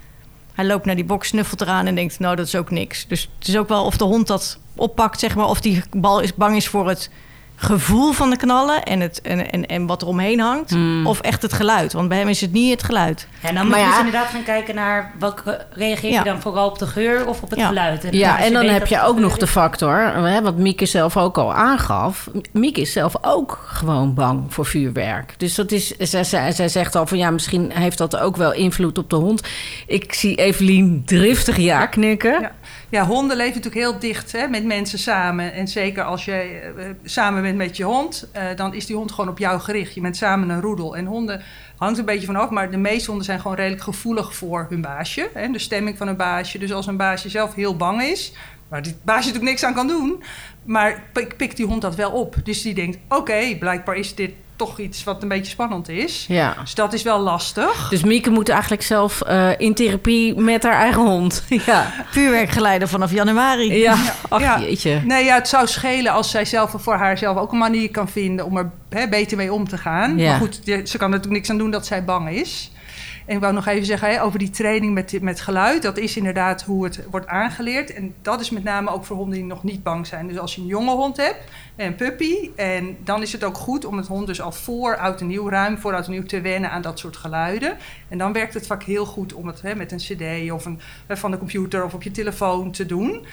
Hij 0.55 0.65
loopt 0.65 0.85
naar 0.85 0.95
die 0.95 1.05
box, 1.05 1.29
snuffelt 1.29 1.61
eraan 1.61 1.87
en 1.87 1.95
denkt, 1.95 2.19
nou, 2.19 2.37
dat 2.37 2.47
is 2.47 2.55
ook 2.55 2.71
niks. 2.71 3.07
Dus 3.07 3.29
het 3.39 3.49
is 3.49 3.57
ook 3.57 3.69
wel 3.69 3.85
of 3.85 3.97
de 3.97 4.05
hond 4.05 4.27
dat 4.27 4.59
oppakt, 4.75 5.21
zeg 5.21 5.35
maar, 5.35 5.47
of 5.49 5.61
die 5.61 5.83
bal 5.97 6.21
is 6.21 6.35
bang 6.35 6.57
is 6.57 6.69
voor 6.69 6.89
het 6.89 7.11
gevoel 7.63 8.13
van 8.13 8.31
de 8.31 8.37
knallen 8.37 8.83
en, 8.83 9.01
het, 9.01 9.21
en, 9.21 9.51
en, 9.51 9.67
en 9.67 9.87
wat 9.87 10.03
er 10.03 10.09
omheen 10.09 10.41
hangt. 10.41 10.71
Hmm. 10.71 11.07
Of 11.07 11.21
echt 11.21 11.43
het 11.43 11.53
geluid. 11.53 11.93
Want 11.93 12.09
bij 12.09 12.19
hem 12.19 12.29
is 12.29 12.41
het 12.41 12.53
niet 12.53 12.71
het 12.71 12.83
geluid. 12.83 13.29
En 13.41 13.55
dan 13.55 13.67
moet 13.67 13.75
je 13.75 13.81
ja. 13.81 13.89
dus 13.89 13.99
inderdaad 13.99 14.27
gaan 14.29 14.43
kijken 14.43 14.75
naar 14.75 15.13
welke 15.19 15.67
reageer 15.71 16.11
je 16.11 16.15
Ja. 16.15 16.23
dan 16.23 16.41
vooral 16.41 16.69
op 16.69 16.79
de 16.79 16.87
geur 16.87 17.27
of 17.27 17.43
op 17.43 17.51
het 17.51 17.59
Ja. 17.59 17.67
geluid. 17.67 18.07
Ja, 18.11 18.39
en 18.39 18.53
dan 18.53 18.67
heb 18.67 18.87
je 18.87 19.03
ook 19.03 19.19
nog 19.19 19.37
de 19.39 19.47
factor, 19.47 19.97
hè, 20.27 20.43
wat 20.43 20.57
Mieke 20.57 20.87
zelf 20.87 21.17
ook 21.17 21.39
al 21.39 21.55
aangaf. 21.55 22.29
Mieke 22.53 22.81
is 22.81 22.93
zelf 22.93 23.15
ook 23.21 23.65
gewoon 23.67 24.15
bang 24.15 24.45
voor 24.49 24.67
vuurwerk. 24.67 25.35
Dus 25.37 25.55
dat 25.55 25.73
is, 25.73 25.97
zij, 25.97 26.25
zij, 26.25 26.53
zij 26.53 26.69
zegt 26.69 26.95
al 26.95 27.07
van 27.07 27.19
ja, 27.19 27.31
misschien 27.31 27.71
heeft 27.73 27.99
dat 27.99 28.17
ook 28.17 28.37
wel 28.37 28.53
invloed 28.53 28.99
op 28.99 29.11
de 29.11 29.17
hond. 29.17 29.43
Ik 29.87 30.15
zie 30.15 30.35
Evelien 30.35 31.03
driftig 31.05 31.57
ja 31.57 31.87
knikken. 31.87 32.41
Ja. 32.41 32.53
Ja, 32.89 33.07
honden 33.07 33.37
leven 33.37 33.55
natuurlijk 33.55 33.85
heel 33.85 33.99
dicht 33.99 34.33
hè, 34.33 34.47
met 34.47 34.65
mensen 34.65 34.99
samen. 34.99 35.53
En 35.53 35.69
zeker 35.69 36.05
als 36.05 36.25
je 36.25 36.33
eh, 36.33 36.85
samen 37.05 37.43
bent 37.43 37.52
met 37.57 37.77
je 37.77 37.85
hond, 37.85 38.29
eh, 38.33 38.45
dan 38.57 38.75
is 38.75 38.87
die 38.87 38.97
hond 38.97 39.13
gewoon 39.13 39.31
op 39.31 39.39
jou 39.39 39.61
gericht. 39.61 39.95
Je 39.95 40.01
bent 40.01 40.17
samen 40.17 40.49
een 40.49 40.61
roedel. 40.61 40.97
En 40.97 41.07
honden 41.07 41.43
hangt 41.77 41.99
een 41.99 42.05
beetje 42.05 42.27
vanaf, 42.27 42.51
maar 42.51 42.71
de 42.71 42.77
meeste 42.77 43.07
honden 43.07 43.25
zijn 43.25 43.41
gewoon 43.41 43.57
redelijk 43.57 43.83
gevoelig 43.83 44.35
voor 44.35 44.67
hun 44.69 44.81
baasje. 44.81 45.31
Hè, 45.35 45.49
de 45.49 45.59
stemming 45.59 45.97
van 45.97 46.09
een 46.09 46.17
baasje. 46.17 46.59
Dus 46.59 46.73
als 46.73 46.87
een 46.87 46.97
baasje 46.97 47.29
zelf 47.29 47.55
heel 47.55 47.77
bang 47.77 48.03
is, 48.03 48.33
waar 48.69 48.83
die 48.83 48.97
baasje 49.03 49.27
natuurlijk 49.27 49.51
niks 49.51 49.65
aan 49.65 49.75
kan 49.75 49.87
doen, 49.87 50.23
maar 50.65 51.03
pik- 51.13 51.37
pikt 51.37 51.57
die 51.57 51.67
hond 51.67 51.83
dat 51.83 51.95
wel 51.95 52.11
op. 52.11 52.37
Dus 52.45 52.63
die 52.63 52.75
denkt: 52.75 52.99
oké, 53.09 53.57
blijkbaar 53.59 53.97
is 53.97 54.15
dit 54.15 54.33
toch 54.57 54.79
iets 54.79 55.05
wat 55.05 55.23
een 55.23 55.29
beetje 55.29 55.51
spannend 55.51 55.89
is. 55.89 56.25
Ja. 56.29 56.57
Dus 56.61 56.75
dat 56.75 56.93
is 56.93 57.03
wel 57.03 57.19
lastig. 57.21 57.89
Dus 57.89 58.03
Mieke 58.03 58.31
moet 58.31 58.49
eigenlijk 58.49 58.83
zelf 58.83 59.21
eh, 59.21 59.49
in 59.59 59.75
therapie 59.75 60.35
met 60.41 60.63
haar 60.63 60.73
eigen 60.81 61.03
hond. 61.03 61.45
Ja, 61.67 61.93
Vuurwerkgeleider 62.11 62.89
vanaf 62.89 63.13
januari. 63.13 63.79
ja. 63.79 63.97
ach 64.29 64.41
Ja. 64.41 64.61
jeetje. 64.61 65.01
Nee, 65.05 65.25
ja, 65.25 65.35
het 65.35 65.49
zou 65.49 65.67
schelen 65.67 66.13
als 66.13 66.31
zij 66.31 66.45
zelf 66.45 66.75
voor 66.79 66.95
haarzelf 66.95 67.37
ook 67.37 67.53
een 67.53 67.59
manier 67.59 67.91
kan 67.91 68.09
vinden 68.09 68.45
om 68.47 68.57
er 68.57 68.71
hè, 68.89 69.09
beter 69.09 69.37
mee 69.37 69.53
om 69.53 69.69
te 69.69 69.79
gaan. 69.79 70.19
Ja. 70.19 70.31
Maar 70.31 70.39
goed, 70.39 70.61
ze 70.65 70.71
kan 70.73 70.83
er 70.83 71.09
natuurlijk 71.09 71.29
niks 71.29 71.51
aan 71.51 71.59
doen 71.59 71.71
dat 71.71 71.87
zij 71.87 72.05
bang 72.05 72.31
is. 72.31 72.71
En 73.27 73.35
ik 73.35 73.41
wou 73.41 73.53
nog 73.53 73.67
even 73.67 73.87
zeggen 73.87 74.11
hè, 74.11 74.23
over 74.23 74.39
die 74.39 74.51
training 74.51 74.95
met, 74.95 75.21
met 75.21 75.41
geluid. 75.41 75.83
Dat 75.83 75.99
is 75.99 76.17
inderdaad 76.17 76.63
hoe 76.63 76.85
het 76.85 77.05
wordt 77.11 77.27
aangeleerd. 77.27 77.93
En 77.93 78.15
dat 78.23 78.41
is 78.41 78.51
met 78.51 78.65
name 78.65 78.91
ook 78.91 79.05
voor 79.05 79.17
honden 79.17 79.39
die 79.39 79.47
nog 79.47 79.63
niet 79.63 79.83
bang 79.83 80.07
zijn. 80.07 80.29
Dus 80.29 80.39
als 80.39 80.55
je 80.55 80.61
een 80.61 80.67
jonge 80.67 80.91
hond 80.91 81.17
hebt, 81.17 81.39
een 81.77 81.95
puppy... 81.95 82.51
en 82.57 82.97
dan 83.05 83.23
is 83.23 83.33
het 83.33 83.45
ook 83.45 83.57
goed 83.57 83.85
om 83.85 83.97
het 83.97 84.07
hond 84.07 84.27
dus 84.27 84.41
al 84.41 84.53
voor 84.53 84.97
oud 84.97 85.21
en 85.21 85.27
nieuw... 85.27 85.49
ruim 85.49 85.79
voor 85.79 85.95
oud 85.95 86.09
nieuw 86.09 86.25
te 86.25 86.41
wennen 86.41 86.71
aan 86.71 86.83
dat 86.83 86.99
soort 86.99 87.17
geluiden. 87.17 87.77
En 88.09 88.19
dan 88.19 88.33
werkt 88.33 88.55
het 88.55 88.67
vaak 88.67 88.83
heel 88.83 89.07
goed 89.07 89.33
om 89.33 89.47
het 89.47 89.63
hè, 89.63 89.75
met 89.75 89.93
een 89.93 89.99
cd 89.99 90.51
of 90.51 90.65
een, 90.65 90.81
hè, 91.07 91.17
van 91.17 91.31
de 91.31 91.39
computer 91.39 91.85
of 91.85 91.95
op 91.95 92.03
je 92.03 92.11
telefoon 92.11 92.71
te 92.71 92.87
doen... 92.87 93.27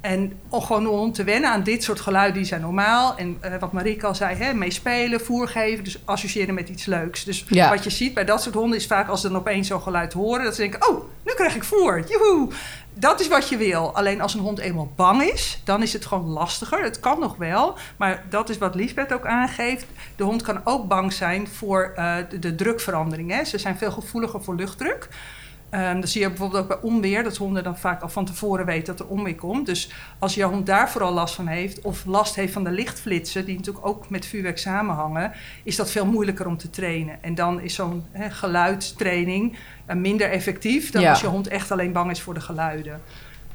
En 0.00 0.38
om 0.48 0.60
gewoon 0.60 0.84
hond 0.84 1.14
te 1.14 1.24
wennen 1.24 1.50
aan 1.50 1.62
dit 1.62 1.82
soort 1.82 2.00
geluiden, 2.00 2.34
die 2.36 2.44
zijn 2.44 2.60
normaal. 2.60 3.16
En 3.16 3.36
eh, 3.40 3.52
wat 3.60 3.72
Marieke 3.72 4.06
al 4.06 4.14
zei, 4.14 4.36
hè, 4.36 4.54
meespelen, 4.54 5.20
voer 5.20 5.48
geven, 5.48 5.84
dus 5.84 5.98
associëren 6.04 6.54
met 6.54 6.68
iets 6.68 6.84
leuks. 6.84 7.24
Dus 7.24 7.44
Ja. 7.48 7.68
wat 7.68 7.84
je 7.84 7.90
ziet 7.90 8.14
bij 8.14 8.24
dat 8.24 8.42
soort 8.42 8.54
honden 8.54 8.78
is 8.78 8.86
vaak 8.86 9.08
als 9.08 9.20
ze 9.20 9.28
dan 9.28 9.36
opeens 9.36 9.68
zo'n 9.68 9.82
geluid 9.82 10.12
horen, 10.12 10.44
dat 10.44 10.54
ze 10.54 10.60
denken, 10.60 10.88
oh, 10.88 11.04
nu 11.24 11.32
krijg 11.34 11.54
ik 11.54 11.64
voer, 11.64 12.04
joehoe. 12.08 12.48
Dat 12.98 13.20
is 13.20 13.28
wat 13.28 13.48
je 13.48 13.56
wil. 13.56 13.94
Alleen 13.94 14.20
als 14.20 14.34
een 14.34 14.40
hond 14.40 14.58
eenmaal 14.58 14.92
bang 14.96 15.22
is, 15.22 15.60
dan 15.64 15.82
is 15.82 15.92
het 15.92 16.06
gewoon 16.06 16.26
lastiger. 16.26 16.82
Het 16.82 17.00
kan 17.00 17.20
nog 17.20 17.36
wel, 17.36 17.74
maar 17.96 18.24
dat 18.30 18.48
is 18.48 18.58
wat 18.58 18.74
Lisbeth 18.74 19.12
ook 19.12 19.26
aangeeft. 19.26 19.86
De 20.16 20.24
hond 20.24 20.42
kan 20.42 20.60
ook 20.64 20.88
bang 20.88 21.12
zijn 21.12 21.48
voor 21.48 21.92
eh, 21.96 22.14
de, 22.30 22.38
de 22.38 22.54
drukverandering. 22.54 23.30
Hè. 23.30 23.44
Ze 23.44 23.58
zijn 23.58 23.78
veel 23.78 23.90
gevoeliger 23.90 24.42
voor 24.42 24.54
luchtdruk. 24.54 25.08
Ehm 25.70 26.00
dat 26.00 26.08
zie 26.08 26.20
je 26.20 26.28
bijvoorbeeld 26.28 26.62
ook 26.62 26.68
bij 26.68 26.90
onweer, 26.90 27.22
dat 27.22 27.36
honden 27.36 27.64
dan 27.64 27.78
vaak 27.78 28.02
al 28.02 28.08
van 28.08 28.24
tevoren 28.24 28.66
weten 28.66 28.96
dat 28.96 29.06
er 29.06 29.12
onweer 29.12 29.34
komt. 29.34 29.66
Dus 29.66 29.90
als 30.18 30.34
jouw 30.34 30.50
hond 30.50 30.66
daar 30.66 30.90
vooral 30.90 31.12
last 31.12 31.34
van 31.34 31.46
heeft, 31.46 31.80
of 31.80 32.04
last 32.04 32.34
heeft 32.34 32.52
van 32.52 32.64
de 32.64 32.70
lichtflitsen, 32.70 33.44
die 33.44 33.56
natuurlijk 33.56 33.86
ook 33.86 34.10
met 34.10 34.26
vuurwerk 34.26 34.58
samenhangen, 34.58 35.32
is 35.62 35.76
dat 35.76 35.90
veel 35.90 36.06
moeilijker 36.06 36.46
om 36.46 36.56
te 36.56 36.70
trainen. 36.70 37.22
En 37.22 37.34
dan 37.34 37.60
is 37.60 37.74
zo'n 37.74 38.04
geluidstraining 38.14 39.56
eh, 39.86 39.96
minder 39.96 40.30
effectief 40.30 40.90
dan 40.90 41.02
Ja. 41.02 41.10
als 41.10 41.20
je 41.20 41.26
hond 41.26 41.48
echt 41.48 41.70
alleen 41.70 41.92
bang 41.92 42.10
is 42.10 42.20
voor 42.22 42.34
de 42.34 42.40
geluiden. 42.40 43.00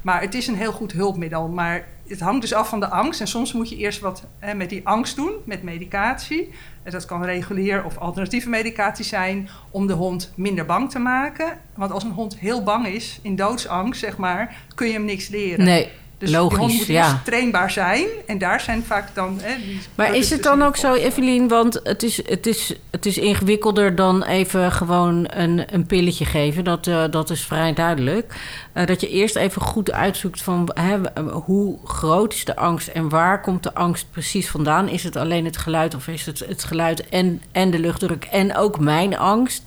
Maar 0.02 0.20
het 0.20 0.34
is 0.34 0.46
een 0.46 0.54
heel 0.54 0.72
goed 0.72 0.92
hulpmiddel. 0.92 1.48
Maar 1.48 1.86
het 2.06 2.20
hangt 2.20 2.40
dus 2.40 2.54
af 2.54 2.68
van 2.68 2.80
de 2.80 2.88
angst. 2.88 3.20
En 3.20 3.26
soms 3.26 3.52
moet 3.52 3.68
je 3.68 3.76
eerst 3.76 4.00
wat 4.00 4.26
hè, 4.38 4.54
met 4.54 4.70
die 4.70 4.86
angst 4.86 5.16
doen, 5.16 5.32
met 5.44 5.62
medicatie. 5.62 6.50
En 6.82 6.92
dat 6.92 7.04
kan 7.04 7.24
regulier 7.24 7.84
of 7.84 7.98
alternatieve 7.98 8.48
medicatie 8.48 9.04
zijn 9.04 9.48
om 9.70 9.86
de 9.86 9.92
hond 9.92 10.32
minder 10.36 10.66
bang 10.66 10.90
te 10.90 10.98
maken. 10.98 11.58
Want 11.74 11.92
als 11.92 12.04
een 12.04 12.10
hond 12.10 12.38
heel 12.38 12.62
bang 12.62 12.86
is, 12.86 13.18
in 13.22 13.36
doodsangst 13.36 14.00
zeg 14.00 14.16
maar, 14.16 14.56
kun 14.74 14.86
je 14.86 14.92
hem 14.92 15.04
niks 15.04 15.28
leren. 15.28 15.64
Nee, 15.64 15.90
Dus 16.22 16.30
die 16.30 16.40
hond 16.40 16.52
logisch, 16.52 16.78
moet 16.78 16.86
ja. 16.86 17.20
trainbaar 17.24 17.70
zijn. 17.70 18.06
En 18.26 18.38
daar 18.38 18.60
zijn 18.60 18.84
vaak 18.84 19.14
dan... 19.14 19.38
Hè, 19.42 19.56
die 19.56 19.80
Maar 19.94 20.14
is 20.14 20.30
het 20.30 20.42
dan 20.42 20.62
ook 20.62 20.76
zo, 20.76 20.94
Evelien, 20.94 21.48
want 21.48 21.80
het 21.82 22.02
is, 22.02 22.28
het 22.28 22.46
is, 22.46 22.74
het 22.90 23.06
is 23.06 23.18
ingewikkelder 23.18 23.94
dan 23.94 24.22
even 24.22 24.72
gewoon 24.72 25.26
een, 25.30 25.64
een 25.74 25.86
pilletje 25.86 26.24
geven. 26.24 26.64
Dat, 26.64 26.86
eh, 26.86 27.04
dat 27.10 27.30
is 27.30 27.44
vrij 27.44 27.72
duidelijk. 27.72 28.34
Eh, 28.72 28.86
dat 28.86 29.00
je 29.00 29.08
eerst 29.08 29.36
even 29.36 29.62
goed 29.62 29.92
uitzoekt 29.92 30.42
van 30.42 30.70
hè, 30.74 30.98
hoe 31.30 31.78
groot 31.84 32.34
is 32.34 32.44
de 32.44 32.56
angst 32.56 32.88
en 32.88 33.08
waar 33.08 33.40
komt 33.40 33.62
de 33.62 33.74
angst 33.74 34.06
precies 34.10 34.50
vandaan. 34.50 34.88
Is 34.88 35.02
het 35.02 35.16
alleen 35.16 35.44
het 35.44 35.56
geluid 35.56 35.94
of 35.94 36.08
is 36.08 36.26
het 36.26 36.38
het 36.38 36.64
geluid 36.64 37.08
en, 37.08 37.42
en 37.52 37.70
de 37.70 37.78
luchtdruk 37.78 38.24
en 38.24 38.56
ook 38.56 38.80
mijn 38.80 39.18
angst? 39.18 39.62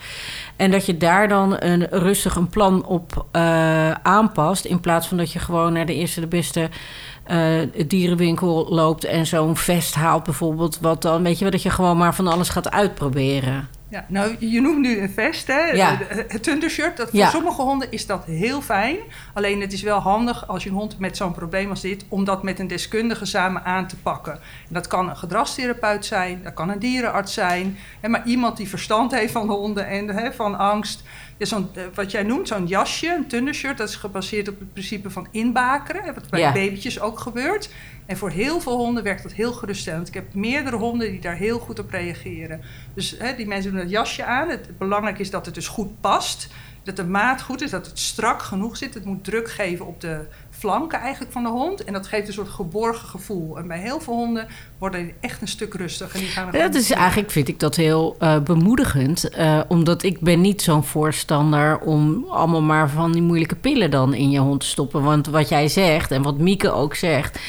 En 0.56 0.72
dat 0.72 0.86
je 0.86 0.98
daar 0.98 1.28
dan 1.28 1.56
een, 1.60 1.88
rustig 1.90 2.36
een 2.36 2.50
plan 2.50 2.86
op 2.86 3.26
eh, 3.32 3.92
aanpast. 3.92 4.66
In 4.66 4.80
plaats 4.80 5.08
van 5.08 5.18
dat 5.18 5.32
je 5.32 5.40
gewoon 5.40 5.74
naar 5.74 5.86
de 5.86 5.94
eerste 5.96 6.20
de 6.20 6.28
beste 6.28 6.45
eh, 6.54 6.70
dierenwinkel 7.88 8.66
loopt 8.70 9.04
en 9.04 9.26
zo'n 9.26 9.58
vest 9.58 9.96
haalt 9.96 10.24
bijvoorbeeld. 10.24 10.80
Wat 10.82 11.02
dan, 11.02 11.24
weet 11.24 11.38
je 11.38 11.44
wel, 11.44 11.52
dat 11.52 11.62
je 11.64 11.70
gewoon 11.70 11.98
maar 11.98 12.16
van 12.16 12.28
alles 12.28 12.50
gaat 12.50 12.72
uitproberen. 12.72 13.68
Ja, 13.90 14.06
nou, 14.08 14.36
je 14.40 14.62
noemt 14.62 14.80
nu 14.80 15.00
een 15.02 15.10
vest, 15.10 15.48
hè? 15.48 15.60
Ja. 15.66 15.96
De- 15.96 16.26
Het 16.28 16.44
tundershirt. 16.44 16.98
Dat, 16.98 17.10
voor 17.10 17.20
Ja. 17.20 17.30
sommige 17.30 17.62
honden 17.62 17.92
is 17.92 18.06
dat 18.06 18.26
heel 18.26 18.62
fijn. 18.62 18.96
Alleen 19.34 19.62
het 19.62 19.74
is 19.74 19.82
wel 19.82 20.00
handig 20.00 20.48
als 20.48 20.64
je 20.64 20.70
een 20.70 20.76
hond 20.76 21.00
met 21.00 21.18
zo'n 21.18 21.32
probleem 21.32 21.70
als 21.70 21.82
dit... 21.82 22.06
om 22.10 22.24
dat 22.24 22.44
met 22.44 22.60
een 22.60 22.68
deskundige 22.68 23.26
samen 23.26 23.64
aan 23.66 23.88
te 23.88 23.96
pakken. 23.96 24.34
En 24.34 24.74
dat 24.74 24.88
kan 24.88 25.10
een 25.10 25.18
gedragstherapeut 25.18 26.06
zijn, 26.06 26.40
dat 26.44 26.54
kan 26.54 26.70
een 26.70 26.80
dierenarts 26.80 27.34
zijn. 27.34 27.78
Hè, 28.00 28.10
maar 28.10 28.26
iemand 28.26 28.58
die 28.58 28.70
verstand 28.70 29.12
heeft 29.12 29.32
van 29.32 29.50
honden 29.50 29.88
en 29.88 30.08
hè, 30.08 30.34
van 30.34 30.58
angst. 30.58 31.04
Zo'n, 31.38 31.70
eh, 31.74 31.84
wat 31.94 32.12
jij 32.12 32.24
noemt, 32.24 32.48
zo'n 32.48 32.68
jasje, 32.68 33.16
een 33.16 33.28
tundershirt... 33.28 33.78
dat 33.78 33.90
is 33.90 33.96
gebaseerd 33.96 34.48
op 34.48 34.60
het 34.60 34.74
principe 34.74 35.10
van 35.10 35.28
inbakeren. 35.32 36.14
Wat 36.14 36.30
bij 36.30 36.40
Ja. 36.40 36.52
babytjes 36.54 37.00
ook 37.00 37.20
gebeurt. 37.20 37.70
En 38.06 38.18
voor 38.18 38.30
heel 38.30 38.62
veel 38.62 38.78
honden 38.78 39.04
werkt 39.04 39.24
dat 39.24 39.32
heel 39.32 39.54
geruststellend. 39.54 40.08
Ik 40.08 40.14
heb 40.14 40.34
meerdere 40.34 40.76
honden 40.76 41.12
die 41.12 41.22
daar 41.22 41.36
heel 41.36 41.60
goed 41.60 41.80
op 41.80 41.90
reageren. 41.90 42.62
Dus 42.94 43.16
hè, 43.18 43.36
die 43.36 43.48
mensen 43.48 43.72
doen 43.72 43.80
het 43.80 43.90
jasje 43.90 44.24
aan. 44.26 44.50
Het 44.50 44.78
belangrijk 44.78 45.20
is 45.20 45.30
dat 45.30 45.46
het 45.46 45.56
dus 45.56 45.68
goed 45.68 46.02
past. 46.02 46.48
Dat 46.84 46.96
de 46.96 47.06
maat 47.06 47.42
goed 47.42 47.62
is, 47.62 47.70
dat 47.70 47.86
het 47.86 48.00
strak 48.00 48.42
genoeg 48.42 48.78
zit. 48.78 48.94
Het 48.94 49.06
moet 49.06 49.24
druk 49.24 49.50
geven 49.52 49.86
op 49.86 50.02
de 50.02 50.28
flanken 50.58 51.00
eigenlijk 51.00 51.32
van 51.32 51.44
de 51.44 51.50
hond. 51.50 51.84
En 51.84 51.94
dat 51.94 52.08
geeft 52.08 52.28
een 52.28 52.34
soort 52.34 52.50
geborgen 52.50 53.08
gevoel. 53.08 53.58
En 53.58 53.68
bij 53.68 53.80
heel 53.80 54.00
veel 54.00 54.14
honden 54.14 54.48
worden 54.78 55.04
die 55.04 55.14
echt 55.20 55.42
een 55.42 55.48
stuk 55.48 55.74
rustig. 55.74 56.14
En 56.14 56.20
die 56.20 56.30
gaan 56.30 56.48
er 56.48 56.58
Ja, 56.58 56.66
dat 56.66 56.76
is 56.76 56.92
eigenlijk, 56.92 57.32
vind 57.32 57.48
ik 57.48 57.60
dat 57.60 57.76
heel 57.76 58.16
eh, 58.20 58.40
bemoedigend. 58.40 59.30
eh, 59.30 59.60
omdat 59.68 60.04
ik 60.04 60.20
ben 60.20 60.42
niet 60.42 60.62
zo'n 60.62 60.84
voorstander 60.84 61.80
om 61.80 62.26
allemaal 62.30 62.62
maar 62.62 62.90
van 62.90 63.12
die 63.12 63.22
moeilijke 63.22 63.56
pillen 63.56 63.92
dan 63.92 64.14
in 64.14 64.30
je 64.30 64.40
hond 64.40 64.60
te 64.60 64.66
stoppen. 64.66 65.04
Want 65.04 65.28
wat 65.28 65.50
jij 65.50 65.68
zegt 65.68 66.12
en 66.12 66.22
wat 66.22 66.38
Mieke 66.38 66.72
ook 66.72 66.96
zegt... 66.96 67.40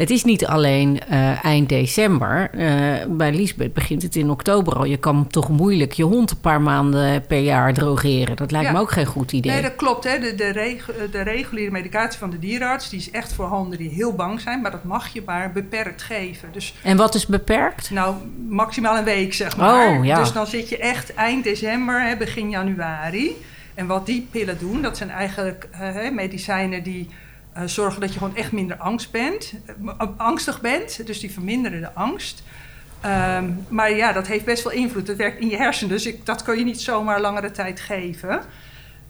Het 0.00 0.10
is 0.10 0.24
niet 0.24 0.46
alleen 0.46 1.00
eh, 1.00 1.44
eind 1.44 1.68
december. 1.68 2.50
Eh, 2.52 2.68
bij 3.08 3.32
Liesbeth 3.32 3.72
begint 3.72 4.02
het 4.02 4.16
in 4.16 4.30
oktober 4.30 4.74
al. 4.76 4.84
Je 4.84 4.96
kan 4.96 5.26
toch 5.26 5.48
moeilijk 5.48 5.92
je 5.92 6.02
hond 6.02 6.30
een 6.30 6.40
paar 6.40 6.60
maanden 6.60 7.26
per 7.26 7.38
jaar 7.38 7.74
drogeren. 7.74 8.36
Dat 8.36 8.50
lijkt 8.50 8.66
Ja. 8.66 8.72
me 8.72 8.78
ook 8.80 8.90
geen 8.90 9.06
goed 9.06 9.32
idee. 9.32 9.52
Nee, 9.52 9.62
dat 9.62 9.76
klopt. 9.76 10.04
Hè. 10.04 10.18
De, 10.18 10.34
de, 10.34 10.76
de 11.10 11.22
reguliere 11.22 11.70
medicatie 11.70 12.18
van 12.18 12.30
de 12.30 12.38
dierenarts... 12.38 12.90
die 12.90 12.98
is 12.98 13.10
echt 13.10 13.32
voor 13.32 13.46
honden 13.46 13.78
die 13.78 13.90
heel 13.90 14.14
bang 14.14 14.40
zijn. 14.40 14.60
Maar 14.60 14.70
dat 14.70 14.84
mag 14.84 15.08
je 15.12 15.22
maar 15.26 15.52
beperkt 15.52 16.02
geven. 16.02 16.48
Dus 16.52 16.74
En 16.82 16.96
wat 16.96 17.14
is 17.14 17.26
beperkt? 17.26 17.90
Nou, 17.90 18.14
maximaal 18.48 18.96
een 18.98 19.04
week, 19.04 19.34
zeg 19.34 19.56
maar. 19.56 19.98
Oh, 19.98 20.04
ja. 20.04 20.18
Dus 20.18 20.32
dan 20.32 20.46
zit 20.46 20.68
je 20.68 20.78
echt 20.78 21.14
eind 21.14 21.44
december, 21.44 22.02
hè, 22.02 22.16
begin 22.16 22.50
januari. 22.50 23.36
En 23.74 23.86
wat 23.86 24.06
die 24.06 24.28
pillen 24.30 24.58
doen, 24.58 24.82
dat 24.82 24.96
zijn 24.96 25.10
eigenlijk 25.10 25.68
eh, 25.70 26.10
medicijnen 26.10 26.82
die 26.82 27.08
eh, 27.52 27.62
zorgen 27.64 28.00
dat 28.00 28.12
je 28.12 28.18
gewoon 28.18 28.36
echt 28.36 28.52
minder 28.52 28.76
angst 28.76 29.10
bent, 29.10 29.52
eh, 29.98 30.08
angstig 30.16 30.60
bent. 30.60 31.06
Dus 31.06 31.20
die 31.20 31.30
verminderen 31.30 31.80
de 31.80 31.92
angst. 31.92 32.42
Ehm, 33.00 33.50
maar 33.68 33.96
ja, 33.96 34.12
dat 34.12 34.26
heeft 34.26 34.44
best 34.44 34.62
wel 34.62 34.72
invloed. 34.72 35.06
Het 35.06 35.16
werkt 35.16 35.40
in 35.40 35.48
je 35.48 35.56
hersenen, 35.56 35.92
dus 35.92 36.06
ik, 36.06 36.26
dat 36.26 36.42
kun 36.42 36.58
je 36.58 36.64
niet 36.64 36.80
zomaar 36.80 37.20
langere 37.20 37.50
tijd 37.50 37.80
geven. 37.80 38.40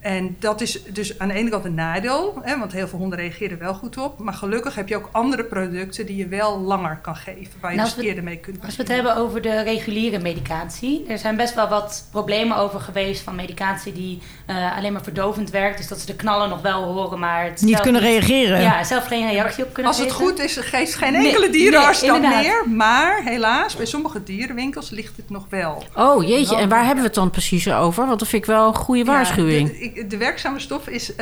En 0.00 0.36
dat 0.38 0.60
is 0.60 0.82
dus 0.84 1.18
aan 1.18 1.28
de 1.28 1.34
ene 1.34 1.50
kant 1.50 1.64
een 1.64 1.74
nadeel, 1.74 2.38
hè, 2.42 2.58
want 2.58 2.72
heel 2.72 2.88
veel 2.88 2.98
honden 2.98 3.18
reageren 3.18 3.58
wel 3.58 3.74
goed 3.74 3.98
op. 3.98 4.18
Maar 4.18 4.34
gelukkig 4.34 4.74
heb 4.74 4.88
je 4.88 4.96
ook 4.96 5.08
andere 5.12 5.44
producten 5.44 6.06
die 6.06 6.16
je 6.16 6.26
wel 6.28 6.58
langer 6.60 6.98
kan 7.02 7.16
geven, 7.16 7.52
waar 7.60 7.74
je 7.74 7.80
als 7.80 7.94
dus 7.94 8.02
we- 8.02 8.08
eerder 8.08 8.24
mee 8.24 8.36
kunt 8.36 8.56
Als 8.64 8.76
we 8.76 8.82
het 8.82 8.86
beginnen. 8.86 9.04
hebben 9.12 9.24
over 9.28 9.42
de 9.42 9.62
reguliere 9.62 10.18
medicatie. 10.18 11.04
Er 11.08 11.18
zijn 11.18 11.36
best 11.36 11.54
wel 11.54 11.68
wat 11.68 12.04
problemen 12.10 12.56
over 12.56 12.80
geweest 12.80 13.22
van 13.22 13.34
medicatie 13.34 13.92
die 13.92 14.22
eh, 14.46 14.76
alleen 14.76 14.92
maar 14.92 15.02
verdovend 15.02 15.50
werkt. 15.50 15.76
Dus 15.78 15.88
dat 15.88 16.00
ze 16.00 16.06
de 16.06 16.16
knallen 16.16 16.48
nog 16.48 16.60
wel 16.62 16.82
horen, 16.82 17.18
maar 17.18 17.44
het 17.44 17.60
Niet 17.60 17.70
zelf 17.70 17.82
kunnen 17.82 18.00
reageren. 18.00 18.60
Ja, 18.60 18.84
zelf 18.84 19.06
geen 19.06 19.30
reactie 19.30 19.64
op 19.64 19.72
kunnen 19.72 19.92
Als 19.92 20.00
het 20.00 20.12
geven. 20.12 20.26
goed 20.26 20.38
is, 20.38 20.56
geeft 20.56 20.94
geen 20.94 21.12
Nee, 21.12 21.26
enkele 21.26 21.50
dierenarts 21.50 22.00
nee, 22.00 22.10
dat 22.10 22.16
inderdaad. 22.22 22.42
meer. 22.42 22.68
Maar 22.76 23.20
helaas, 23.24 23.76
bij 23.76 23.86
sommige 23.86 24.22
dierenwinkels 24.22 24.90
ligt 24.90 25.16
het 25.16 25.30
nog 25.30 25.46
wel. 25.48 25.82
Oh 25.96 26.28
jeetje, 26.28 26.56
en 26.56 26.68
waar 26.68 26.80
hebben 26.84 26.98
we 27.02 27.06
het 27.06 27.14
dan 27.14 27.30
precies 27.30 27.72
over? 27.72 28.06
Want 28.06 28.18
dat 28.18 28.28
vind 28.28 28.42
ik 28.42 28.48
wel 28.48 28.66
een 28.68 28.74
goede 28.74 29.04
waarschuwing. 29.04 29.68
Ja, 29.68 29.78
de, 29.78 29.89
ik- 29.94 30.10
de 30.10 30.16
werkzame 30.16 30.58
stof 30.60 30.88
is 30.88 31.12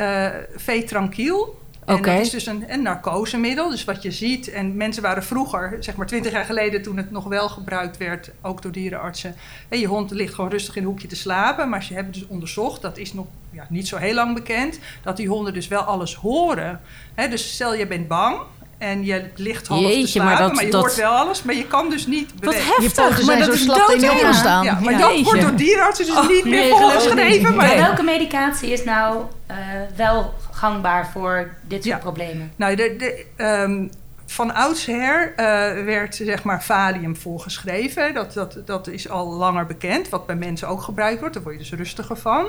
vetranquil. 0.55 1.57
En 1.85 1.95
dat 2.01 2.21
is 2.21 2.29
dus 2.29 2.45
een, 2.45 2.63
een 2.67 2.81
narcosemiddel. 2.81 3.69
Dus 3.69 3.83
wat 3.85 4.01
je 4.03 4.11
ziet, 4.11 4.49
en 4.49 4.77
mensen 4.77 5.03
waren 5.03 5.23
vroeger, 5.23 5.77
zeg 5.79 5.95
maar 5.95 6.07
twintig 6.07 6.31
jaar 6.31 6.45
geleden, 6.45 6.81
toen 6.81 6.97
het 6.97 7.11
nog 7.11 7.23
wel 7.23 7.49
gebruikt 7.49 7.97
werd, 7.97 8.31
ook 8.41 8.61
door 8.61 8.71
dierenartsen. 8.71 9.35
En 9.69 9.79
je 9.79 9.87
hond 9.87 10.11
ligt 10.11 10.33
gewoon 10.33 10.49
rustig 10.49 10.75
in 10.75 10.81
een 10.81 10.87
hoekje 10.87 11.07
te 11.07 11.15
slapen. 11.15 11.69
Maar 11.69 11.83
ze 11.83 11.93
hebben 11.93 12.13
dus 12.13 12.27
onderzocht, 12.27 12.81
dat 12.81 12.97
is 12.97 13.13
nog 13.13 13.25
ja, 13.51 13.65
niet 13.69 13.87
zo 13.87 13.97
heel 13.97 14.13
lang 14.13 14.33
bekend, 14.33 14.79
dat 15.03 15.17
die 15.17 15.27
honden 15.27 15.53
dus 15.53 15.67
wel 15.67 15.81
alles 15.81 16.15
horen. 16.15 16.81
Dus 17.29 17.53
stel 17.53 17.75
je 17.75 17.87
bent 17.87 18.07
bang. 18.07 18.37
En 18.79 19.05
je 19.05 19.25
ligt 19.35 19.67
half 19.67 19.81
te 19.81 19.87
Jeetje, 19.87 20.07
slapen, 20.07 20.31
maar 20.31 20.39
maar, 20.41 20.49
dat- 20.55 20.59
je 20.65 20.71
dat- 20.71 20.81
hoort 20.81 20.95
wel 20.95 21.11
alles, 21.11 21.43
maar 21.43 21.55
je 21.55 21.65
kan 21.67 21.89
dus 21.89 22.07
niet 22.07 22.29
Wat 22.31 22.39
bewegen. 22.39 22.65
Je 22.65 22.81
heftig, 22.81 23.25
maar 23.25 23.37
dat 23.39 23.53
is 23.53 23.65
doodeng. 23.65 24.33
staan. 24.35 24.63
Ja, 24.63 24.79
maar 24.83 24.91
Ja. 24.93 24.99
dat 24.99 25.09
Jeetje. 25.09 25.23
wordt 25.23 25.41
door 25.41 25.55
dierenartsen 25.55 26.05
dus 26.05 26.27
niet 26.27 26.43
meer 26.45 26.69
voorgeschreven. 26.77 27.45
niet. 27.49 27.55
Maar 27.55 27.75
welke 27.75 28.03
medicatie 28.03 28.71
is 28.71 28.83
nou 28.83 29.21
eh, 29.47 29.55
wel 29.95 30.33
gangbaar 30.51 31.09
voor 31.13 31.49
dit 31.61 31.83
soort 31.83 31.95
Ja. 31.95 32.01
problemen? 32.01 32.51
Nou, 32.55 32.75
de, 32.75 32.95
de, 32.97 33.25
ehm, 33.35 33.87
van 34.25 34.53
oudsher 34.53 35.33
eh, 35.35 35.45
werd 35.85 36.15
zeg 36.15 36.43
maar 36.43 36.63
valium 36.63 37.15
voorgeschreven. 37.17 38.13
Dat, 38.13 38.33
dat, 38.33 38.57
dat 38.65 38.87
is 38.87 39.09
al 39.09 39.27
langer 39.33 39.65
bekend, 39.65 40.09
wat 40.09 40.25
bij 40.25 40.35
mensen 40.35 40.67
ook 40.67 40.81
gebruikt 40.81 41.19
wordt. 41.19 41.33
Daar 41.33 41.43
word 41.43 41.55
je 41.55 41.61
dus 41.61 41.71
rustiger 41.73 42.17
van. 42.17 42.45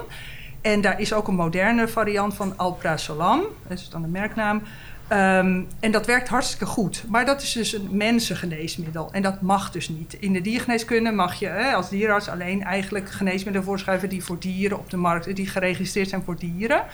En 0.62 0.80
daar 0.80 1.00
is 1.00 1.12
ook 1.12 1.28
een 1.28 1.34
moderne 1.34 1.88
variant 1.88 2.34
van 2.34 2.52
Alprazolam. 2.56 3.40
Dat 3.68 3.78
is 3.78 3.88
dan 3.88 4.02
de 4.02 4.08
merknaam. 4.08 4.62
Ehm, 5.10 5.62
en 5.80 5.90
dat 5.90 6.06
werkt 6.06 6.28
hartstikke 6.28 6.66
goed. 6.66 7.04
Maar 7.08 7.24
dat 7.24 7.42
is 7.42 7.52
dus 7.52 7.72
een 7.72 7.88
mensengeneesmiddel. 7.90 9.12
En 9.12 9.22
dat 9.22 9.40
mag 9.40 9.70
dus 9.70 9.88
niet. 9.88 10.16
In 10.20 10.32
de 10.32 10.40
diergeneeskunde 10.40 11.10
mag 11.10 11.34
je 11.34 11.46
hè, 11.46 11.72
als 11.72 11.88
dierenarts 11.88 12.28
alleen 12.28 12.62
eigenlijk 12.62 13.10
geneesmiddelen 13.10 13.66
voorschrijven 13.66 14.08
die 14.08 14.24
voor 14.24 14.38
dieren 14.38 14.78
op 14.78 14.90
de 14.90 14.96
markt, 14.96 15.36
die 15.36 15.48
geregistreerd 15.48 16.08
zijn 16.08 16.22
voor 16.22 16.38
dieren. 16.38 16.84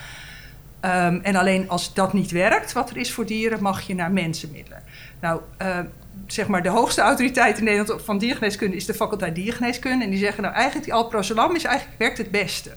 Ehm, 0.80 1.18
en 1.23 1.37
alleen 1.37 1.68
als 1.68 1.94
dat 1.94 2.12
niet 2.12 2.30
werkt, 2.30 2.73
wat 2.73 2.90
er 2.90 2.96
is 2.96 3.12
voor 3.12 3.26
dieren, 3.26 3.62
mag 3.62 3.80
je 3.80 3.94
naar 3.94 4.12
mensenmiddelen. 4.12 4.82
Nou, 5.20 5.40
eh, 5.56 5.78
zeg 6.26 6.46
maar 6.46 6.62
de 6.62 6.68
hoogste 6.68 7.00
autoriteit 7.00 7.58
in 7.58 7.64
Nederland 7.64 8.02
van 8.02 8.18
diergeneeskunde 8.18 8.76
is 8.76 8.87
de 8.87 8.94
faculteit 8.94 9.35
diergeneeskunde. 9.35 10.04
En 10.04 10.11
die 10.11 10.18
zeggen 10.18 10.42
nou 10.42 10.54
eigenlijk 10.54 10.85
die 10.85 10.94
alprazolam 10.94 11.54
is 11.54 11.64
eigenlijk 11.64 11.99
werkt 11.99 12.18
het 12.18 12.30
beste. 12.30 12.70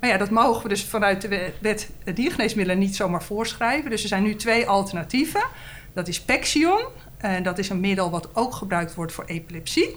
Maar 0.00 0.10
ja, 0.10 0.16
dat 0.16 0.30
mogen 0.30 0.62
we 0.62 0.68
dus 0.68 0.84
vanuit 0.84 1.20
de 1.20 1.52
wet- 1.58 1.90
diergeneesmiddelen 2.14 2.80
niet 2.80 2.96
zomaar 2.96 3.22
voorschrijven. 3.22 3.90
Dus 3.90 4.02
er 4.02 4.08
zijn 4.08 4.22
nu 4.22 4.36
twee 4.36 4.68
alternatieven. 4.68 5.42
Dat 5.94 6.08
is 6.08 6.20
Pexion. 6.20 6.84
En 7.16 7.42
dat 7.42 7.58
is 7.58 7.68
een 7.68 7.80
middel 7.80 8.10
wat 8.10 8.28
ook 8.32 8.54
gebruikt 8.54 8.94
wordt 8.94 9.12
voor 9.12 9.24
epilepsie. 9.24 9.96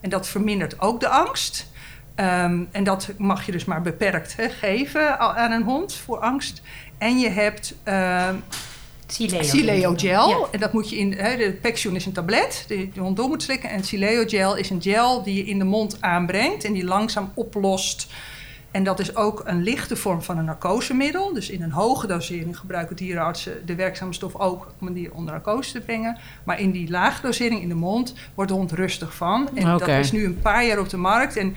En 0.00 0.10
dat 0.10 0.28
vermindert 0.28 0.80
ook 0.80 1.00
de 1.00 1.08
angst. 1.08 1.66
Ehm, 2.14 2.62
en 2.70 2.84
dat 2.84 3.08
mag 3.18 3.46
je 3.46 3.52
dus 3.52 3.64
maar 3.64 3.82
beperkt 3.82 4.36
geven 4.60 5.18
aan 5.18 5.52
een 5.52 5.62
hond 5.62 5.94
voor 5.94 6.18
angst. 6.18 6.62
En 6.98 7.18
je 7.18 7.28
hebt 7.28 7.74
ehm 7.82 8.34
Sileo. 9.06 9.42
Sileo 9.42 9.94
gel. 9.96 10.28
Ja. 10.28 10.46
En 10.50 10.60
dat 10.60 10.72
moet 10.72 10.90
je 10.90 10.96
in. 10.96 11.10
De 11.10 11.58
Pexion 11.60 11.96
is 11.96 12.06
een 12.06 12.12
tablet 12.12 12.64
die 12.68 12.90
de 12.94 13.00
hond 13.00 13.16
door 13.16 13.28
moet 13.28 13.42
slikken. 13.42 13.70
En 13.70 13.84
Sileo 13.84 14.24
gel 14.26 14.56
is 14.56 14.70
een 14.70 14.82
gel 14.82 15.22
die 15.22 15.34
je 15.34 15.44
in 15.44 15.58
de 15.58 15.64
mond 15.64 15.96
aanbrengt 16.00 16.64
en 16.64 16.72
die 16.72 16.84
langzaam 16.84 17.32
oplost. 17.34 18.06
En 18.70 18.84
dat 18.84 19.00
is 19.00 19.16
ook 19.16 19.42
een 19.44 19.62
lichte 19.62 19.96
vorm 19.96 20.22
van 20.22 20.38
een 20.38 20.44
narcosemiddel. 20.44 21.32
Dus 21.32 21.50
in 21.50 21.62
een 21.62 21.72
hoge 21.72 22.06
dosering 22.06 22.58
gebruiken 22.58 22.96
dierenartsen 22.96 23.66
de 23.66 23.74
werkzame 23.74 24.12
stof 24.12 24.34
ook 24.36 24.72
om 24.80 24.86
een 24.86 24.92
dier 24.92 25.12
onder 25.12 25.32
narcose 25.32 25.72
te 25.72 25.80
brengen. 25.80 26.18
Maar 26.44 26.60
in 26.60 26.70
die 26.70 26.90
lage 26.90 27.22
dosering 27.22 27.62
in 27.62 27.68
de 27.68 27.74
mond 27.74 28.14
wordt 28.34 28.50
de 28.50 28.56
hond 28.56 28.72
rustig 28.72 29.14
van. 29.14 29.48
En 29.54 29.78
dat 29.78 29.88
is 29.88 30.12
nu 30.12 30.24
een 30.24 30.40
paar 30.40 30.64
jaar 30.64 30.78
op 30.78 30.88
de 30.88 30.96
markt. 30.96 31.36
En 31.36 31.56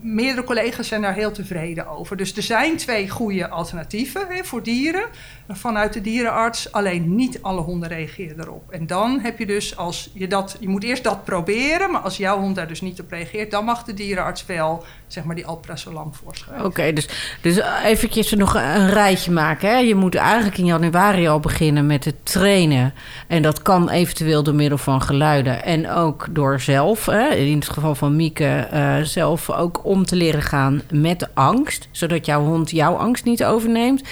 meerdere 0.00 0.46
collega's 0.46 0.88
zijn 0.88 1.02
daar 1.02 1.14
heel 1.14 1.32
tevreden 1.32 1.86
over. 1.86 2.16
Dus 2.16 2.36
er 2.36 2.42
zijn 2.42 2.76
twee 2.76 3.08
goede 3.08 3.48
alternatieven 3.48 4.26
hè, 4.28 4.44
voor 4.44 4.62
dieren 4.62 5.04
vanuit 5.48 5.92
de 5.92 6.00
dierenarts. 6.00 6.72
Alleen 6.72 7.14
niet 7.14 7.42
alle 7.42 7.60
honden 7.60 7.88
reageren 7.88 8.40
erop. 8.40 8.70
En 8.70 8.86
dan 8.86 9.20
heb 9.20 9.38
je 9.38 9.46
dus 9.46 9.76
als 9.76 10.10
je 10.14 10.28
dat, 10.28 10.56
je 10.60 10.68
moet 10.68 10.84
eerst 10.84 11.04
dat 11.04 11.24
proberen, 11.24 11.90
maar 11.90 12.00
als 12.00 12.16
jouw 12.16 12.40
hond 12.40 12.56
daar 12.56 12.68
dus 12.68 12.80
niet 12.80 13.00
op 13.00 13.10
reageert, 13.10 13.50
dan 13.50 13.64
mag 13.64 13.84
de 13.84 13.94
dierenarts 13.94 14.46
wel 14.46 14.84
zeg 15.12 15.24
maar 15.24 15.34
die 15.34 15.46
alprazolam 15.46 16.14
voorschrijven. 16.14 16.64
Oké, 16.64 16.92
dus, 16.92 17.08
dus 17.40 17.60
eventjes 17.84 18.32
nog 18.32 18.54
een 18.54 18.90
rijtje 18.90 19.30
maken. 19.30 19.68
Hè? 19.68 19.76
Je 19.76 19.94
moet 19.94 20.14
eigenlijk 20.14 20.58
in 20.58 20.64
januari 20.64 21.28
al 21.28 21.40
beginnen 21.40 21.86
met 21.86 22.04
het 22.04 22.14
trainen. 22.22 22.94
En 23.26 23.42
dat 23.42 23.62
kan 23.62 23.88
eventueel 23.90 24.42
door 24.42 24.54
middel 24.54 24.78
van 24.78 25.02
geluiden. 25.02 25.64
En 25.64 25.90
ook 25.90 26.26
door 26.30 26.60
zelf, 26.60 27.06
hè? 27.06 27.28
in 27.28 27.54
het 27.54 27.68
geval 27.68 27.94
van 27.94 28.16
Mieke, 28.16 28.44
eh, 28.70 28.96
zelf 29.02 29.50
ook 29.50 29.84
om 29.84 30.04
te 30.04 30.16
leren 30.16 30.42
gaan 30.42 30.82
met 30.90 31.28
angst. 31.34 31.88
Zodat 31.90 32.26
jouw 32.26 32.44
hond 32.44 32.70
jouw 32.70 32.94
angst 32.94 33.24
niet 33.24 33.44
overneemt. 33.44 34.02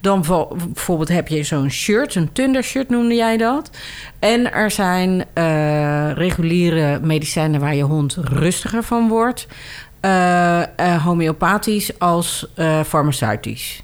Dan 0.00 0.24
vo- 0.24 0.56
bijvoorbeeld 0.72 1.08
heb 1.08 1.28
je 1.28 1.42
zo'n 1.42 1.70
shirt, 1.70 2.14
een 2.14 2.32
thunder 2.32 2.62
shirt 2.62 2.88
noemde 2.88 3.14
jij 3.14 3.36
dat. 3.36 3.70
En 4.18 4.52
er 4.52 4.70
zijn 4.70 5.24
eh, 5.34 6.10
reguliere 6.12 6.98
medicijnen 7.02 7.60
waar 7.60 7.74
je 7.74 7.82
hond 7.82 8.16
rustiger 8.20 8.82
van 8.82 9.08
wordt. 9.08 9.46
Eh, 10.04 10.62
eh, 10.78 11.04
homeopathisch 11.04 11.98
als 11.98 12.46
eh, 12.54 12.82
farmaceutisch 12.82 13.82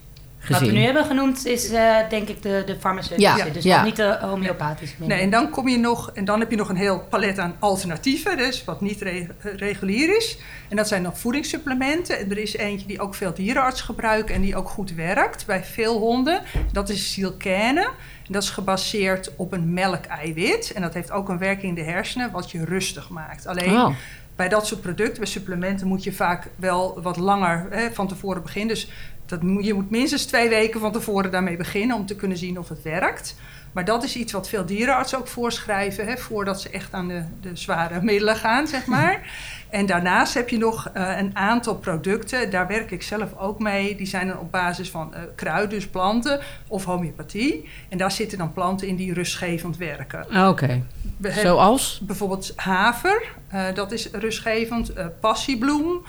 Wat 0.48 0.58
we 0.58 0.64
nu 0.64 0.70
gezien. 0.70 0.84
hebben 0.84 1.04
genoemd 1.04 1.46
is 1.46 1.70
eh, 1.70 1.96
denk 2.08 2.28
ik 2.28 2.42
de, 2.42 2.62
de 2.66 2.76
farmaceutische. 2.80 3.36
Ja, 3.36 3.44
dus 3.52 3.64
ja. 3.64 3.82
niet 3.84 3.96
de 3.96 4.18
homeopathische. 4.20 4.94
middelen. 4.98 5.16
Nee, 5.16 5.24
en 5.24 5.30
dan 5.30 5.50
kom 5.50 5.68
je 5.68 5.78
nog, 5.78 6.10
en 6.14 6.24
dan 6.24 6.40
heb 6.40 6.50
je 6.50 6.56
nog 6.56 6.68
een 6.68 6.76
heel 6.76 7.04
palet 7.10 7.38
aan 7.38 7.56
alternatieven, 7.58 8.36
dus 8.36 8.64
wat 8.64 8.80
niet 8.80 9.00
re- 9.00 9.26
regulier 9.56 10.16
is. 10.16 10.38
En 10.68 10.76
dat 10.76 10.88
zijn 10.88 11.02
nog 11.02 11.18
voedingssupplementen. 11.18 12.18
En 12.18 12.30
er 12.30 12.38
is 12.38 12.56
eentje 12.56 12.86
die 12.86 13.00
ook 13.00 13.14
veel 13.14 13.34
dierenarts 13.34 13.80
gebruiken 13.80 14.34
en 14.34 14.40
die 14.40 14.56
ook 14.56 14.68
goed 14.68 14.94
werkt 14.94 15.46
bij 15.46 15.64
veel 15.64 15.98
honden. 15.98 16.40
Dat 16.72 16.88
is 16.88 17.12
silcane. 17.12 17.88
En 18.26 18.36
dat 18.36 18.42
is 18.42 18.50
gebaseerd 18.50 19.30
op 19.36 19.52
een 19.52 19.72
melkeiwit. 19.72 20.72
En 20.72 20.82
dat 20.82 20.94
heeft 20.94 21.10
ook 21.10 21.28
een 21.28 21.38
werking 21.38 21.78
in 21.78 21.84
de 21.84 21.90
hersenen, 21.90 22.30
wat 22.30 22.50
je 22.50 22.64
rustig 22.64 23.08
maakt. 23.08 23.46
Alleen 23.46 23.72
Oh. 23.72 23.94
Bij 24.40 24.48
dat 24.48 24.66
soort 24.66 24.80
producten, 24.80 25.18
bij 25.18 25.26
supplementen, 25.26 25.86
moet 25.86 26.04
je 26.04 26.12
vaak 26.12 26.48
wel 26.56 27.02
wat 27.02 27.16
langer 27.16 27.66
hè, 27.70 27.92
van 27.92 28.08
tevoren 28.08 28.42
beginnen. 28.42 28.74
Dus 28.74 28.90
dat 29.26 29.40
je 29.60 29.74
moet 29.74 29.90
minstens 29.90 30.24
twee 30.24 30.48
weken 30.48 30.80
van 30.80 30.92
tevoren 30.92 31.30
daarmee 31.30 31.56
beginnen 31.56 31.96
om 31.96 32.06
te 32.06 32.16
kunnen 32.16 32.36
zien 32.36 32.58
of 32.58 32.68
het 32.68 32.82
werkt. 32.82 33.34
Maar 33.72 33.84
dat 33.84 34.04
is 34.04 34.16
iets 34.16 34.32
wat 34.32 34.48
veel 34.48 34.66
dierenartsen 34.66 35.18
ook 35.18 35.28
voorschrijven, 35.28 36.06
hè, 36.06 36.16
voordat 36.16 36.60
ze 36.60 36.70
echt 36.70 36.92
aan 36.92 37.08
de, 37.08 37.24
de 37.40 37.56
zware 37.56 38.02
middelen 38.02 38.36
gaan, 38.36 38.66
zeg 38.66 38.86
maar. 38.86 39.30
En 39.70 39.86
daarnaast 39.86 40.34
heb 40.34 40.48
je 40.48 40.58
nog 40.58 40.90
eh, 40.92 41.18
een 41.18 41.36
aantal 41.36 41.76
producten, 41.76 42.50
daar 42.50 42.66
werk 42.66 42.90
ik 42.90 43.02
zelf 43.02 43.36
ook 43.38 43.58
mee. 43.58 43.96
Die 43.96 44.06
zijn 44.06 44.26
dan 44.26 44.38
op 44.38 44.50
basis 44.50 44.90
van 44.90 45.14
eh, 45.14 45.22
kruiden, 45.34 45.68
dus 45.70 45.88
planten 45.88 46.40
of 46.68 46.84
homeopathie. 46.84 47.68
En 47.88 47.98
daar 47.98 48.12
zitten 48.12 48.38
dan 48.38 48.52
planten 48.52 48.88
in 48.88 48.96
die 48.96 49.14
rustgevend 49.14 49.76
werken. 49.76 50.48
Oké, 50.48 50.82
We 51.16 51.28
hebben 51.28 51.50
zoals? 51.50 52.00
bijvoorbeeld 52.02 52.52
haver, 52.56 53.22
eh, 53.48 53.64
dat 53.74 53.92
is 53.92 54.10
rustgevend. 54.10 54.92
passiebloem. 55.20 56.02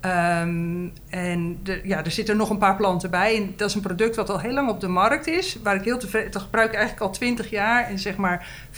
Ehm, 0.00 0.88
en 1.08 1.58
de, 1.62 1.80
ja, 1.84 2.04
er 2.04 2.10
zitten 2.10 2.36
nog 2.36 2.50
een 2.50 2.58
paar 2.58 2.76
planten 2.76 3.10
bij. 3.10 3.36
En 3.36 3.52
dat 3.56 3.68
is 3.68 3.74
een 3.74 3.80
product 3.80 4.16
wat 4.16 4.30
al 4.30 4.40
heel 4.40 4.52
lang 4.52 4.68
op 4.68 4.80
de 4.80 4.88
markt 4.88 5.26
is. 5.26 5.58
Waar 5.62 5.74
ik 5.74 5.84
heel 5.84 5.98
tevreden... 5.98 6.30
Dat 6.30 6.42
gebruik 6.42 6.68
ik 6.68 6.74
eigenlijk 6.74 7.06
al 7.06 7.12
20 7.12 7.50
jaar. 7.50 7.84
En 7.84 7.98
zeg 7.98 8.16
maar 8.16 8.46
95% 8.70 8.72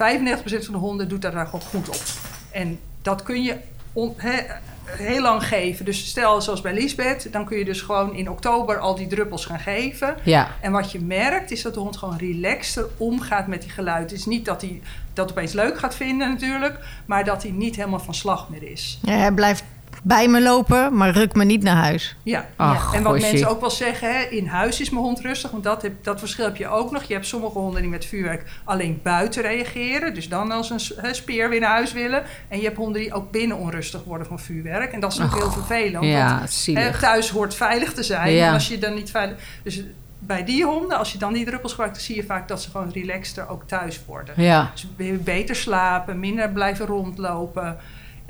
van 0.65 0.75
de 0.75 0.81
honden 0.81 1.09
doet 1.09 1.23
daar, 1.23 1.33
daar 1.33 1.47
gewoon 1.47 1.61
goed 1.61 1.89
op. 1.89 2.03
En 2.51 2.79
dat 3.03 3.23
kun 3.23 3.43
je 3.43 3.57
on- 3.93 4.15
he- 4.17 4.47
heel 4.85 5.23
lang 5.23 5.47
geven. 5.47 5.85
Dus 5.85 6.09
stel 6.09 6.43
zoals 6.43 6.61
bij 6.61 6.73
Lisbeth. 6.75 7.33
Dan 7.33 7.45
kun 7.45 7.59
je 7.59 7.65
dus 7.65 7.81
gewoon 7.81 8.15
in 8.15 8.31
oktober 8.31 8.79
al 8.79 8.95
die 8.95 9.07
druppels 9.07 9.45
gaan 9.45 9.59
geven. 9.61 10.15
Ja. 10.23 10.51
En 10.61 10.73
wat 10.73 10.93
je 10.93 11.01
merkt 11.01 11.51
is 11.51 11.63
dat 11.63 11.75
de 11.75 11.81
hond 11.81 11.97
gewoon 11.97 12.17
relaxter 12.17 12.87
omgaat 12.97 13.47
met 13.47 13.63
die 13.63 13.71
geluid. 13.71 14.11
Het 14.11 14.19
is 14.19 14.27
niet 14.27 14.45
dat 14.45 14.61
hij 14.61 14.81
dat 15.13 15.31
opeens 15.31 15.53
leuk 15.53 15.79
gaat 15.79 15.95
vinden 15.95 16.29
natuurlijk, 16.29 16.79
maar 17.07 17.25
dat 17.25 17.43
hij 17.43 17.53
niet 17.53 17.77
helemaal 17.77 18.01
van 18.01 18.15
slag 18.15 18.49
meer 18.49 18.63
is. 18.63 18.99
Ja, 19.03 19.13
hij 19.17 19.33
blijft 19.33 19.65
bij 20.05 20.29
me 20.29 20.43
lopen, 20.43 20.97
maar 20.97 21.11
ruk 21.11 21.35
me 21.35 21.45
niet 21.45 21.63
naar 21.63 21.77
huis. 21.77 22.17
Ja. 22.23 22.47
Ach, 22.57 22.95
en 22.95 23.03
wat 23.03 23.21
mensen 23.21 23.49
ook 23.49 23.61
wel 23.61 23.71
zeggen, 23.71 24.15
hè, 24.19 24.23
in 24.23 24.47
huis 24.47 24.81
is 24.81 24.91
mijn 24.91 25.03
hond 25.05 25.21
rustig, 25.21 25.51
want 25.51 25.65
dat, 25.65 25.83
heb, 25.83 26.05
dat 26.05 26.19
verschil 26.19 26.45
heb 26.45 26.57
je 26.57 26.69
ook 26.69 26.91
nog. 26.91 27.03
Je 27.03 27.15
hebt 27.15 27.27
sommige 27.27 27.59
honden 27.59 27.81
die 27.83 27.91
met 27.91 28.05
vuurwerk 28.05 28.51
alleen 28.65 29.01
buiten 29.03 29.43
reageren, 29.43 30.15
dus 30.15 30.29
dan 30.29 30.51
als 30.51 30.71
een 30.71 30.81
hè, 30.97 31.15
speer 31.15 31.49
weer 31.51 31.61
naar 31.61 31.71
huis 31.71 31.93
willen. 31.93 32.23
En 32.49 32.59
je 32.59 32.65
hebt 32.65 32.77
honden 32.77 33.01
die 33.03 33.13
ook 33.13 33.31
binnen 33.31 33.57
onrustig 33.57 34.05
worden 34.05 34.27
van 34.27 34.39
vuurwerk. 34.41 34.93
En 34.93 35.01
dat 35.01 35.13
is 35.13 35.19
natuurlijk 35.19 35.45
heel 35.45 35.63
vervelend. 35.63 35.93
want 35.95 36.07
Ja, 36.07 36.39
Hè, 36.41 36.47
zielig. 36.47 37.01
thuis 37.01 37.31
hoort 37.31 37.55
veilig 37.55 37.93
te 37.93 38.03
zijn. 38.03 38.33
Ja. 38.33 38.47
En 38.47 38.53
als 38.53 38.69
je 38.69 38.79
dan 38.79 38.95
niet 38.95 39.11
veilig. 39.11 39.37
Dus 39.63 39.83
bij 40.19 40.45
die 40.45 40.65
honden, 40.65 40.99
als 40.99 41.13
je 41.13 41.19
dan 41.19 41.33
die 41.33 41.45
druppels 41.45 41.73
gebruikt, 41.73 41.97
dan 41.97 42.05
zie 42.05 42.17
je 42.17 42.25
vaak 42.25 42.49
dat 42.49 42.63
ze 42.63 42.71
gewoon 42.71 42.91
relaxter 42.93 43.49
ook 43.49 43.63
thuis 43.69 44.01
worden. 44.07 44.35
Ja. 44.37 44.71
Dus 44.73 44.87
be- 44.97 45.21
beter 45.25 45.57
slapen, 45.57 46.21
minder 46.21 46.51
blijven 46.51 46.87
rondlopen. 46.87 47.77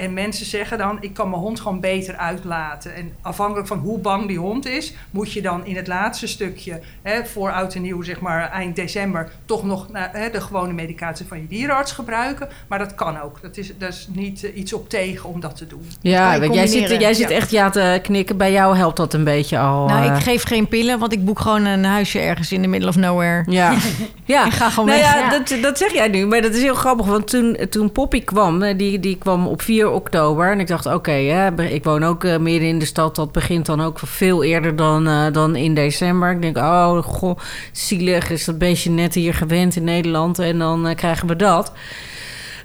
En 0.02 0.12
mensen 0.12 0.46
zeggen 0.46 0.78
dan, 0.78 0.96
ik 1.00 1.14
kan 1.14 1.30
mijn 1.30 1.42
hond 1.42 1.60
gewoon 1.60 1.80
beter 1.80 2.16
uitlaten. 2.16 2.94
En 2.94 3.12
afhankelijk 3.20 3.66
van 3.68 3.78
hoe 3.78 3.98
bang 3.98 4.26
die 4.26 4.38
hond 4.38 4.66
is, 4.66 4.94
moet 5.10 5.32
je 5.32 5.42
dan 5.42 5.66
in 5.66 5.76
het 5.76 5.86
laatste 5.86 6.26
stukje, 6.26 6.80
hè, 7.02 7.24
voor 7.24 7.52
oud 7.52 7.74
en 7.74 7.82
nieuw, 7.82 8.02
zeg 8.02 8.20
maar 8.20 8.50
eind 8.50 8.76
december, 8.76 9.30
toch 9.44 9.64
nog 9.64 9.90
nou, 9.92 10.08
hè, 10.12 10.30
de 10.30 10.40
gewone 10.40 10.72
medicatie 10.72 11.26
van 11.26 11.38
je 11.38 11.46
dierenarts 11.46 11.92
gebruiken. 11.92 12.48
Maar 12.68 12.78
dat 12.78 12.94
kan 12.94 13.20
ook. 13.20 13.42
Dat 13.42 13.56
is, 13.56 13.72
dat 13.78 13.88
is 13.88 14.08
niet 14.12 14.44
eh, 14.44 14.56
iets 14.56 14.72
op 14.72 14.88
tegen 14.88 15.28
om 15.28 15.40
dat 15.40 15.56
te 15.56 15.66
doen. 15.66 15.86
Ja, 16.00 16.38
want 16.40 16.54
jij 16.54 16.66
zit, 16.66 17.00
jij 17.00 17.14
zit 17.14 17.28
Ja. 17.28 17.34
echt 17.36 17.50
ja 17.50 17.70
te 17.70 17.98
knikken. 18.02 18.36
Bij 18.36 18.52
jou 18.52 18.76
helpt 18.76 18.96
dat 18.96 19.14
een 19.14 19.24
beetje 19.24 19.58
al. 19.58 19.86
nou, 19.86 20.04
eh, 20.06 20.16
ik 20.16 20.22
geef 20.22 20.42
geen 20.42 20.68
pillen, 20.68 20.98
want 20.98 21.12
ik 21.12 21.24
boek 21.24 21.40
gewoon 21.40 21.64
een 21.64 21.84
huisje 21.84 22.18
ergens 22.18 22.52
in 22.52 22.62
the 22.62 22.68
middle 22.68 22.88
of 22.88 22.96
nowhere. 22.96 23.44
Ja, 23.46 23.74
ja. 24.24 24.46
Ik 24.46 24.52
ga 24.52 24.70
gewoon 24.70 24.88
nou 24.88 25.00
weg. 25.00 25.12
ja, 25.14 25.18
Ja. 25.18 25.30
Dat, 25.30 25.62
dat 25.62 25.78
zeg 25.78 25.92
jij 25.92 26.08
nu, 26.08 26.26
maar 26.26 26.42
dat 26.42 26.54
is 26.54 26.62
heel 26.62 26.74
grappig. 26.74 27.06
Want 27.06 27.26
toen, 27.26 27.56
toen 27.70 27.92
Poppy 27.92 28.24
kwam, 28.24 28.62
eh, 28.62 28.78
die, 28.78 29.00
die 29.00 29.16
kwam 29.18 29.46
op 29.46 29.62
4 29.62 29.90
oktober. 29.92 30.50
En 30.50 30.60
ik 30.60 30.66
dacht, 30.66 30.86
oké, 30.86 31.10
hè, 31.10 31.62
ik 31.62 31.84
woon 31.84 32.04
ook 32.04 32.24
eh, 32.24 32.36
midden 32.36 32.68
in 32.68 32.78
de 32.78 32.84
stad. 32.84 33.16
Dat 33.16 33.32
begint 33.32 33.66
dan 33.66 33.80
ook 33.80 33.98
veel 33.98 34.44
eerder 34.44 34.76
dan, 34.76 35.08
eh, 35.08 35.32
dan 35.32 35.56
in 35.56 35.74
december. 35.74 36.30
Ik 36.30 36.42
denk, 36.42 36.56
oh, 36.56 37.02
goh, 37.02 37.38
zielig. 37.72 38.30
Is 38.30 38.44
dat 38.44 38.58
beestje 38.58 38.90
net 38.90 39.14
hier 39.14 39.34
gewend 39.34 39.76
in 39.76 39.84
Nederland? 39.84 40.38
En 40.38 40.58
dan 40.58 40.86
eh, 40.86 40.96
krijgen 40.96 41.28
we 41.28 41.36
dat. 41.36 41.72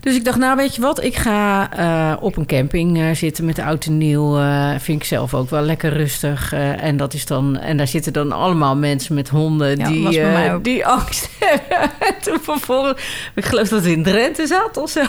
Dus 0.02 0.16
ik 0.16 0.26
dacht, 0.26 0.38
nou 0.38 0.56
weet 0.56 0.76
je 0.76 0.82
wat, 0.82 1.04
ik 1.04 1.16
ga 1.16 1.70
eh, 1.72 2.14
op 2.24 2.38
een 2.38 2.46
camping 2.46 2.98
eh, 2.98 3.06
zitten 3.14 3.46
met 3.46 3.56
de 3.56 3.64
oud 3.64 3.86
en 3.86 3.98
nieuw. 3.98 4.38
eh, 4.40 4.70
vind 4.80 5.02
ik 5.02 5.08
zelf 5.08 5.34
ook 5.34 5.50
wel 5.50 5.62
lekker 5.62 5.94
rustig. 5.94 6.54
en, 6.54 6.98
dat 6.98 7.14
is 7.14 7.26
dan, 7.26 7.58
en 7.58 7.78
daar 7.78 7.88
zitten 7.88 8.14
dan 8.14 8.32
allemaal 8.32 8.76
mensen 8.76 9.16
met 9.16 9.30
honden 9.30 9.78
Ja, 9.78 9.88
die, 9.88 10.62
die 10.62 10.86
angst 10.86 11.30
hebben. 11.40 11.92
En 12.00 12.14
toen 12.22 12.40
vervolgens, 12.42 13.02
ik 13.36 13.46
geloof 13.46 13.68
dat 13.68 13.80
het 13.84 13.92
in 13.92 14.04
Drenthe 14.04 14.48
zat 14.48 14.78
of 14.78 14.90
zo. 14.90 15.02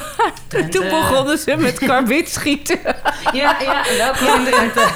Drenthe. 0.49 0.79
Toen 0.79 0.89
begonnen 0.89 1.39
ze 1.39 1.55
met 1.59 1.79
karbit 1.79 2.29
schieten. 2.29 2.79
Ja, 3.33 3.57
ja, 3.61 3.83
welkom 3.99 4.45
in 4.45 4.51
Drenthe. 4.53 4.87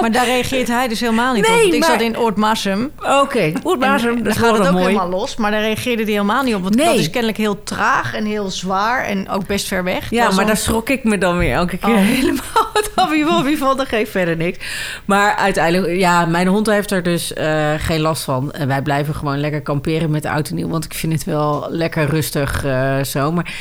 Maar 0.00 0.12
daar 0.12 0.24
reageert 0.26 0.68
hij 0.68 0.88
dus 0.88 1.00
helemaal 1.00 1.34
niet 1.34 1.42
Nee, 1.48 1.52
op. 1.56 1.60
Want 1.62 1.74
ik 1.74 1.80
maar- 1.80 1.90
zat 1.90 2.00
in 2.00 2.18
Oortmarsum. 2.18 2.90
Oké, 3.22 3.38
En 3.38 3.52
dat 3.62 3.80
daar 3.80 4.00
gaat 4.00 4.58
het 4.58 4.66
ook 4.66 4.72
mooi. 4.72 4.84
helemaal 4.84 5.08
los. 5.08 5.36
Maar 5.36 5.50
daar 5.50 5.60
reageerde 5.60 6.02
hij 6.02 6.12
helemaal 6.12 6.42
niet 6.42 6.54
op. 6.54 6.62
Want 6.62 6.74
Nee. 6.74 6.86
dat 6.86 6.94
is 6.96 7.10
kennelijk 7.10 7.38
heel 7.38 7.62
traag 7.62 8.14
en 8.14 8.24
heel 8.24 8.50
zwaar. 8.50 8.82
En 8.92 9.28
ook 9.28 9.46
best 9.46 9.66
ver 9.66 9.84
weg. 9.84 10.10
Ja, 10.10 10.30
maar 10.30 10.46
daar 10.46 10.56
schrok 10.56 10.88
ik 10.88 11.04
me 11.04 11.18
dan 11.18 11.38
weer 11.38 11.54
elke 11.54 11.76
keer 11.76 11.94
Oh. 11.94 12.00
helemaal 12.16 12.70
het 12.72 12.90
happy 12.94 13.56
van. 13.56 13.76
Dat 13.76 13.88
geeft 13.88 14.10
verder 14.10 14.36
niks. 14.36 14.58
Maar 15.04 15.34
uiteindelijk, 15.34 15.96
ja, 15.96 16.26
mijn 16.26 16.46
hond 16.46 16.66
heeft 16.66 16.90
er 16.90 17.02
dus 17.02 17.32
eh, 17.32 17.72
geen 17.78 18.00
last 18.00 18.22
van. 18.22 18.52
En 18.52 18.68
wij 18.68 18.82
blijven 18.82 19.14
gewoon 19.14 19.38
lekker 19.40 19.60
kamperen 19.60 20.10
met 20.10 20.22
de 20.22 20.28
auto 20.28 20.50
en 20.50 20.56
nieuw. 20.56 20.68
Want 20.68 20.84
ik 20.84 20.94
vind 20.94 21.12
het 21.12 21.24
wel 21.24 21.66
lekker 21.70 22.06
rustig 22.06 22.64
eh, 22.64 23.02
zo. 23.02 23.32
Maar 23.32 23.54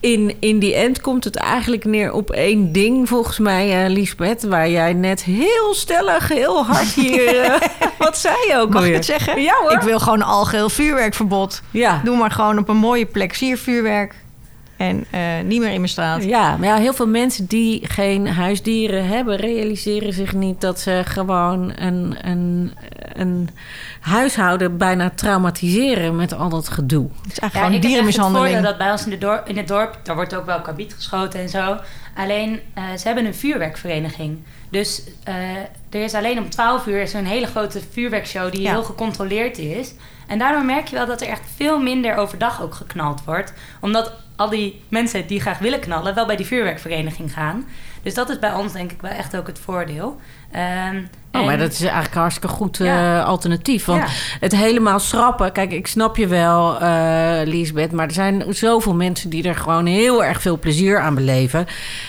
in, 0.00 0.36
in 0.40 0.58
die 0.58 0.74
end 0.74 1.00
komt 1.00 1.24
het 1.24 1.36
eigenlijk 1.36 1.84
neer 1.84 2.12
op 2.12 2.30
één 2.30 2.72
ding, 2.72 3.08
volgens 3.08 3.38
mij, 3.38 3.84
eh 3.84 3.90
Liesbeth. 3.90 4.42
Waar 4.42 4.70
jij 4.70 4.92
net 4.92 5.22
heel 5.24 5.74
stellig, 5.74 6.28
heel 6.28 6.64
hard 6.64 6.92
hier... 6.92 7.58
wat 7.98 8.18
zei 8.18 8.34
je 8.48 8.56
ook 8.56 8.70
Mag 8.70 8.84
ik 8.84 8.94
het 8.94 9.04
zeggen? 9.04 9.42
Ja 9.42 9.54
hoor. 9.62 9.72
Ik 9.72 9.80
wil 9.80 9.98
gewoon 9.98 10.20
een 10.20 10.26
algeheel 10.26 10.68
vuurwerkverbod. 10.68 11.62
Ja. 11.70 12.00
Doe 12.04 12.16
maar 12.16 12.30
gewoon 12.30 12.58
op 12.58 12.68
een 12.68 12.76
mooie 12.76 13.06
plek 13.06 13.34
siervuurwerk. 13.34 14.14
En 14.76 15.04
eh, 15.10 15.20
niet 15.44 15.60
meer 15.60 15.70
in 15.70 15.76
mijn 15.76 15.88
straat. 15.88 16.24
Ja, 16.24 16.56
maar 16.56 16.68
ja, 16.68 16.76
heel 16.76 16.94
veel 16.94 17.06
mensen 17.06 17.46
die 17.46 17.86
geen 17.88 18.28
huisdieren 18.28 19.06
hebben, 19.08 19.36
realiseren 19.36 20.12
zich 20.12 20.32
niet 20.32 20.60
dat 20.60 20.80
ze 20.80 21.02
gewoon 21.04 21.72
een, 21.76 22.16
een, 22.22 22.72
een 23.12 23.48
huishouden 24.00 24.76
bijna 24.76 25.10
traumatiseren 25.10 26.16
met 26.16 26.34
al 26.34 26.48
dat 26.48 26.68
gedoe. 26.68 27.08
Het 27.22 27.32
is 27.32 27.38
eigenlijk 27.38 27.52
Ja, 27.54 27.58
gewoon 27.60 27.72
ik 27.74 27.82
heb 27.82 27.82
echt 27.82 27.82
het 27.82 27.90
dierenmishandeling. 27.90 28.46
voordeel 28.54 28.70
dat 28.70 28.78
bij 28.78 28.90
ons 28.90 29.04
in, 29.04 29.10
de 29.10 29.18
dorp, 29.18 29.48
in 29.48 29.56
het 29.56 29.68
dorp, 29.68 29.98
daar 30.02 30.14
wordt 30.14 30.34
ook 30.34 30.46
wel 30.46 30.60
kabiet 30.60 30.94
geschoten 30.94 31.40
en 31.40 31.48
zo. 31.48 31.76
Alleen, 32.16 32.60
eh, 32.74 32.82
ze 32.98 33.06
hebben 33.06 33.26
een 33.26 33.34
vuurwerkvereniging. 33.34 34.38
Dus 34.70 35.02
eh, 35.24 35.34
er 35.90 36.02
is 36.02 36.14
alleen 36.14 36.38
om 36.38 36.50
12 36.50 36.86
uur 36.86 37.08
zo'n 37.08 37.24
hele 37.24 37.46
grote 37.46 37.80
vuurwerkshow 37.92 38.52
die 38.52 38.60
Ja. 38.62 38.70
heel 38.70 38.82
gecontroleerd 38.82 39.58
is. 39.58 39.94
En 40.26 40.38
daardoor 40.38 40.64
merk 40.64 40.86
je 40.88 40.96
wel 40.96 41.06
dat 41.06 41.20
er 41.20 41.28
echt 41.28 41.42
veel 41.56 41.78
minder 41.78 42.16
overdag 42.16 42.62
ook 42.62 42.74
geknald 42.74 43.24
wordt. 43.24 43.52
Omdat 43.80 44.12
al 44.36 44.48
die 44.48 44.80
mensen 44.88 45.26
die 45.26 45.40
graag 45.40 45.58
willen 45.58 45.80
knallen... 45.80 46.14
wel 46.14 46.26
bij 46.26 46.36
die 46.36 46.46
vuurwerkvereniging 46.46 47.32
gaan. 47.32 47.64
Dus 48.02 48.14
dat 48.14 48.28
is 48.30 48.38
bij 48.38 48.52
ons 48.52 48.72
denk 48.72 48.92
ik 48.92 49.00
wel 49.00 49.10
echt 49.10 49.36
ook 49.36 49.46
het 49.46 49.58
voordeel. 49.58 50.16
Ehm, 50.52 51.02
Oh, 51.32 51.44
maar 51.44 51.58
dat 51.58 51.72
is 51.72 51.80
eigenlijk 51.80 52.14
een 52.14 52.20
hartstikke 52.20 52.54
goed 52.54 52.80
eh, 52.80 52.86
Ja. 52.86 53.22
alternatief. 53.22 53.84
Want 53.84 54.00
Ja. 54.02 54.08
het 54.40 54.56
helemaal 54.56 54.98
schrappen... 54.98 55.52
Kijk, 55.52 55.72
ik 55.72 55.86
snap 55.86 56.16
je 56.16 56.26
wel, 56.26 56.80
eh 56.80 57.40
Liesbeth... 57.44 57.92
maar 57.92 58.06
er 58.06 58.12
zijn 58.12 58.44
zoveel 58.48 58.94
mensen 58.94 59.30
die 59.30 59.48
er 59.48 59.54
gewoon 59.54 59.86
heel 59.86 60.24
erg 60.24 60.40
veel 60.42 60.58
plezier 60.58 61.00
aan 61.00 61.14
beleven. 61.14 61.66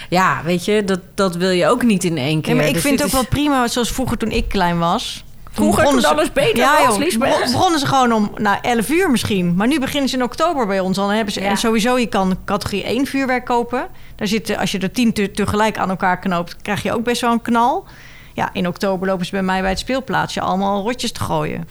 Ja, 0.09 0.41
weet 0.43 0.65
je, 0.65 0.83
dat, 0.83 0.99
dat 1.15 1.35
wil 1.35 1.49
je 1.49 1.67
ook 1.67 1.83
niet 1.83 2.03
in 2.03 2.17
één 2.17 2.41
keer. 2.41 2.51
Ja, 2.51 2.57
maar 2.59 2.67
ik 2.67 2.73
Dus 2.73 2.81
vind 2.81 2.93
het 2.93 3.01
ook 3.01 3.07
is- 3.07 3.13
wel 3.13 3.25
prima, 3.29 3.67
zoals 3.67 3.91
vroeger 3.91 4.17
toen 4.17 4.31
ik 4.31 4.47
klein 4.49 4.79
was. 4.79 5.23
Vroeger, 5.63 5.83
begonnen 5.83 6.03
toen 6.03 6.11
ze- 6.11 6.17
alles 6.17 6.31
beter 6.33 6.57
ja, 6.57 6.85
was, 6.87 7.51
begonnen 7.51 7.79
ze 7.79 7.85
gewoon 7.85 8.11
om 8.13 8.31
nou, 8.35 8.57
11 8.61 8.89
uur 8.89 9.11
misschien. 9.11 9.55
Maar 9.55 9.67
nu 9.67 9.79
beginnen 9.79 10.09
ze 10.09 10.15
in 10.15 10.23
oktober 10.23 10.67
bij 10.67 10.79
ons. 10.79 10.95
Dan 10.95 11.09
hebben 11.09 11.33
ze, 11.33 11.41
Ja. 11.41 11.47
En 11.49 11.57
sowieso, 11.57 11.97
je 11.97 12.07
kan 12.07 12.37
categorie 12.45 12.83
1 12.87 13.05
vuurwerk 13.05 13.45
kopen. 13.45 13.87
Daar 14.15 14.27
zitten, 14.27 14.57
als 14.57 14.71
je 14.71 14.79
er 14.79 14.91
10 14.91 15.13
te- 15.13 15.31
tegelijk 15.31 15.77
aan 15.77 15.89
elkaar 15.89 16.19
knoopt, 16.19 16.55
krijg 16.61 16.83
je 16.83 16.93
ook 16.93 17.03
best 17.03 17.21
wel 17.21 17.31
een 17.31 17.41
knal. 17.41 17.85
Ja, 18.33 18.49
in 18.53 18.67
oktober 18.67 19.07
lopen 19.07 19.25
ze 19.25 19.31
bij 19.31 19.43
mij 19.43 19.61
bij 19.61 19.69
het 19.69 19.79
speelplaatsje 19.79 20.41
allemaal 20.41 20.81
rotjes 20.83 21.11
te 21.11 21.19
gooien. 21.19 21.67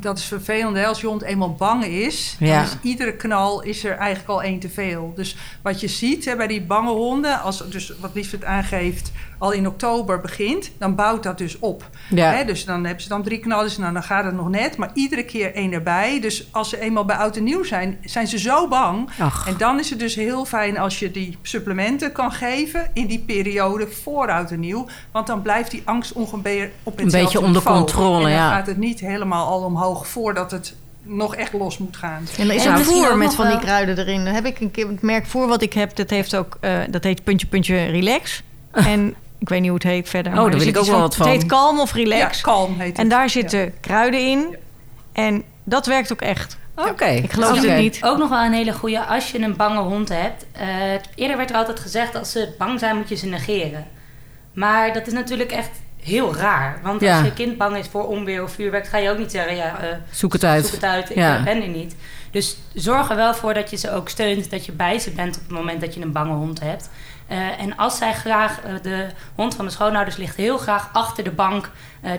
Dat 0.00 0.18
is 0.18 0.24
vervelend. 0.24 0.76
Hè? 0.76 0.86
Als 0.86 1.00
je 1.00 1.06
hond 1.06 1.22
eenmaal 1.22 1.52
bang 1.54 1.84
is, 1.84 2.36
Ja. 2.38 2.54
dan 2.54 2.64
is 2.64 2.76
iedere 2.82 3.12
knal 3.16 3.62
is 3.62 3.84
er 3.84 3.96
eigenlijk 3.96 4.28
al 4.28 4.42
één 4.42 4.58
te 4.58 4.68
veel. 4.68 5.12
Dus 5.16 5.36
wat 5.62 5.80
je 5.80 5.88
ziet 5.88 6.24
hè, 6.24 6.36
bij 6.36 6.46
die 6.46 6.62
bange 6.62 6.90
honden, 6.90 7.40
als 7.40 7.62
dus 7.68 7.92
wat 8.00 8.10
Liesbeth 8.14 8.44
aangeeft, 8.44 9.12
al 9.44 9.52
in 9.52 9.66
oktober 9.66 10.20
begint, 10.20 10.70
dan 10.78 10.94
bouwt 10.94 11.22
dat 11.22 11.38
dus 11.38 11.58
op. 11.58 11.88
Ja. 12.10 12.30
Hè? 12.30 12.44
Dus 12.44 12.64
dan 12.64 12.84
hebben 12.84 13.02
ze 13.02 13.08
dan 13.08 13.22
drie 13.22 13.38
knallen, 13.38 13.70
nou, 13.78 13.92
dan 13.92 14.02
gaat 14.02 14.24
het 14.24 14.34
nog 14.34 14.48
net, 14.48 14.76
maar 14.76 14.90
iedere 14.94 15.24
keer 15.24 15.54
één 15.54 15.72
erbij. 15.72 16.20
Dus 16.20 16.48
als 16.50 16.68
ze 16.68 16.80
eenmaal 16.80 17.04
bij 17.04 17.16
oud 17.16 17.36
en 17.36 17.44
nieuw 17.44 17.64
zijn, 17.64 17.98
zijn 18.04 18.26
ze 18.26 18.38
zo 18.38 18.68
bang. 18.68 19.10
Ach. 19.18 19.46
En 19.46 19.54
dan 19.58 19.78
is 19.78 19.90
het 19.90 19.98
dus 19.98 20.14
heel 20.14 20.44
fijn 20.44 20.78
als 20.78 20.98
je 20.98 21.10
die 21.10 21.38
supplementen 21.42 22.12
kan 22.12 22.32
geven 22.32 22.90
in 22.92 23.06
die 23.06 23.18
periode 23.18 23.88
voor 23.88 24.30
oud 24.30 24.50
en 24.50 24.60
nieuw. 24.60 24.86
Want 25.12 25.26
dan 25.26 25.42
blijft 25.42 25.70
die 25.70 25.82
angst 25.84 26.12
ongeveer 26.12 26.70
op 26.82 26.98
Een 27.00 27.10
beetje 27.10 27.38
onder 27.38 27.54
niveau. 27.54 27.76
controle, 27.78 28.16
En 28.16 28.22
dan 28.22 28.30
ja. 28.30 28.50
gaat 28.56 28.66
het 28.66 28.78
niet 28.78 29.00
helemaal 29.00 29.46
al 29.46 29.60
omhoog 29.60 30.06
voordat 30.06 30.50
het 30.50 30.74
nog 31.02 31.36
echt 31.36 31.52
los 31.52 31.78
moet 31.78 31.96
gaan. 31.96 32.26
En 32.38 32.48
er 32.48 32.54
is 32.54 32.64
En 32.64 32.70
een 32.70 32.78
misschien 32.78 33.04
voer 33.04 33.16
met 33.16 33.34
van 33.34 33.48
die 33.48 33.58
kruiden 33.58 33.98
erin. 33.98 34.24
Dan 34.24 34.34
heb 34.34 34.46
ik 34.46 34.60
een 34.60 34.70
keer 34.70 34.88
het 34.88 35.02
merk 35.02 35.26
voer 35.26 35.46
wat 35.46 35.62
ik 35.62 35.72
heb. 35.72 35.96
Dat 35.96 36.10
heeft 36.10 36.36
ook, 36.36 36.58
eh, 36.60 36.78
dat 36.90 37.04
heet 37.04 37.24
puntje 37.24 37.46
puntje 37.46 37.84
relax. 37.84 38.42
En 38.72 39.14
ik 39.44 39.50
weet 39.50 39.60
niet 39.60 39.68
hoe 39.70 39.78
het 39.78 39.88
heet 39.88 40.08
verder. 40.08 40.32
Oh, 40.32 40.38
maar 40.38 40.50
daar 40.50 40.58
wil 40.58 40.66
zit 40.66 40.76
ik 40.76 40.82
ook 40.82 40.88
wel 40.88 41.00
wat 41.00 41.16
van. 41.16 41.28
Het 41.28 41.36
heet 41.40 41.46
kalm 41.50 41.80
of 41.80 41.92
relax. 41.92 42.36
Ja, 42.36 42.42
kalm 42.42 42.78
heet 42.80 42.88
het. 42.88 42.98
En 42.98 43.08
daar 43.08 43.28
zitten 43.30 43.74
kruiden 43.80 44.20
in. 44.20 44.56
En 45.12 45.42
dat 45.64 45.86
werkt 45.86 46.12
ook 46.12 46.20
echt. 46.20 46.56
Oké. 46.76 47.04
Ik 47.04 47.32
geloof 47.32 47.60
het 47.60 47.76
niet. 47.76 47.98
Ook 48.04 48.18
nog 48.18 48.28
wel 48.28 48.44
een 48.44 48.52
hele 48.52 48.72
goede 48.72 49.04
als 49.04 49.30
je 49.30 49.38
een 49.40 49.56
bange 49.56 49.80
hond 49.80 50.08
hebt. 50.08 50.46
Eh, 50.52 50.66
eerder 51.14 51.36
werd 51.36 51.50
er 51.50 51.56
altijd 51.56 51.80
gezegd 51.80 52.14
als 52.14 52.30
ze 52.32 52.54
bang 52.58 52.78
zijn 52.78 52.96
moet 52.96 53.08
je 53.08 53.14
ze 53.16 53.26
negeren. 53.26 53.86
Maar 54.52 54.92
dat 54.92 55.06
is 55.06 55.12
natuurlijk 55.12 55.52
echt 55.52 55.70
heel 56.02 56.34
raar. 56.36 56.80
Want 56.82 57.00
Ja. 57.00 57.16
als 57.16 57.24
je 57.26 57.32
kind 57.32 57.56
bang 57.58 57.76
is 57.76 57.86
voor 57.86 58.06
onweer 58.08 58.42
of 58.42 58.52
vuurwerk, 58.52 58.86
ga 58.86 58.98
je 58.98 59.10
ook 59.10 59.18
niet 59.18 59.30
zeggen 59.30 59.56
ja, 59.56 59.78
eh, 59.80 59.88
Zoek 60.10 60.32
het 60.32 60.44
uit. 60.44 60.64
zoek 60.64 60.74
het 60.74 60.84
uit, 60.84 61.10
ik 61.10 61.16
Ja. 61.16 61.36
eh, 61.36 61.42
ben 61.44 61.62
er 61.62 61.68
niet. 61.68 61.94
Dus 62.30 62.56
zorg 62.74 63.10
er 63.10 63.16
wel 63.16 63.34
voor 63.34 63.54
dat 63.54 63.70
je 63.70 63.76
ze 63.76 63.92
ook 63.92 64.08
steunt, 64.08 64.50
dat 64.50 64.66
je 64.66 64.72
bij 64.72 64.98
ze 64.98 65.10
bent 65.10 65.36
op 65.36 65.42
het 65.42 65.50
moment 65.52 65.80
dat 65.80 65.94
je 65.94 66.00
een 66.00 66.12
bange 66.12 66.32
hond 66.34 66.60
hebt. 66.60 66.90
Eh, 67.26 67.60
en 67.60 67.76
als 67.76 67.96
zij 67.96 68.12
graag, 68.12 68.60
eh, 68.60 68.72
de 68.82 69.06
hond 69.34 69.54
van 69.54 69.64
de 69.64 69.70
schoonouders 69.70 70.16
ligt 70.16 70.36
heel 70.36 70.58
graag 70.58 70.90
achter 70.92 71.24
de 71.24 71.30
bank, 71.30 71.70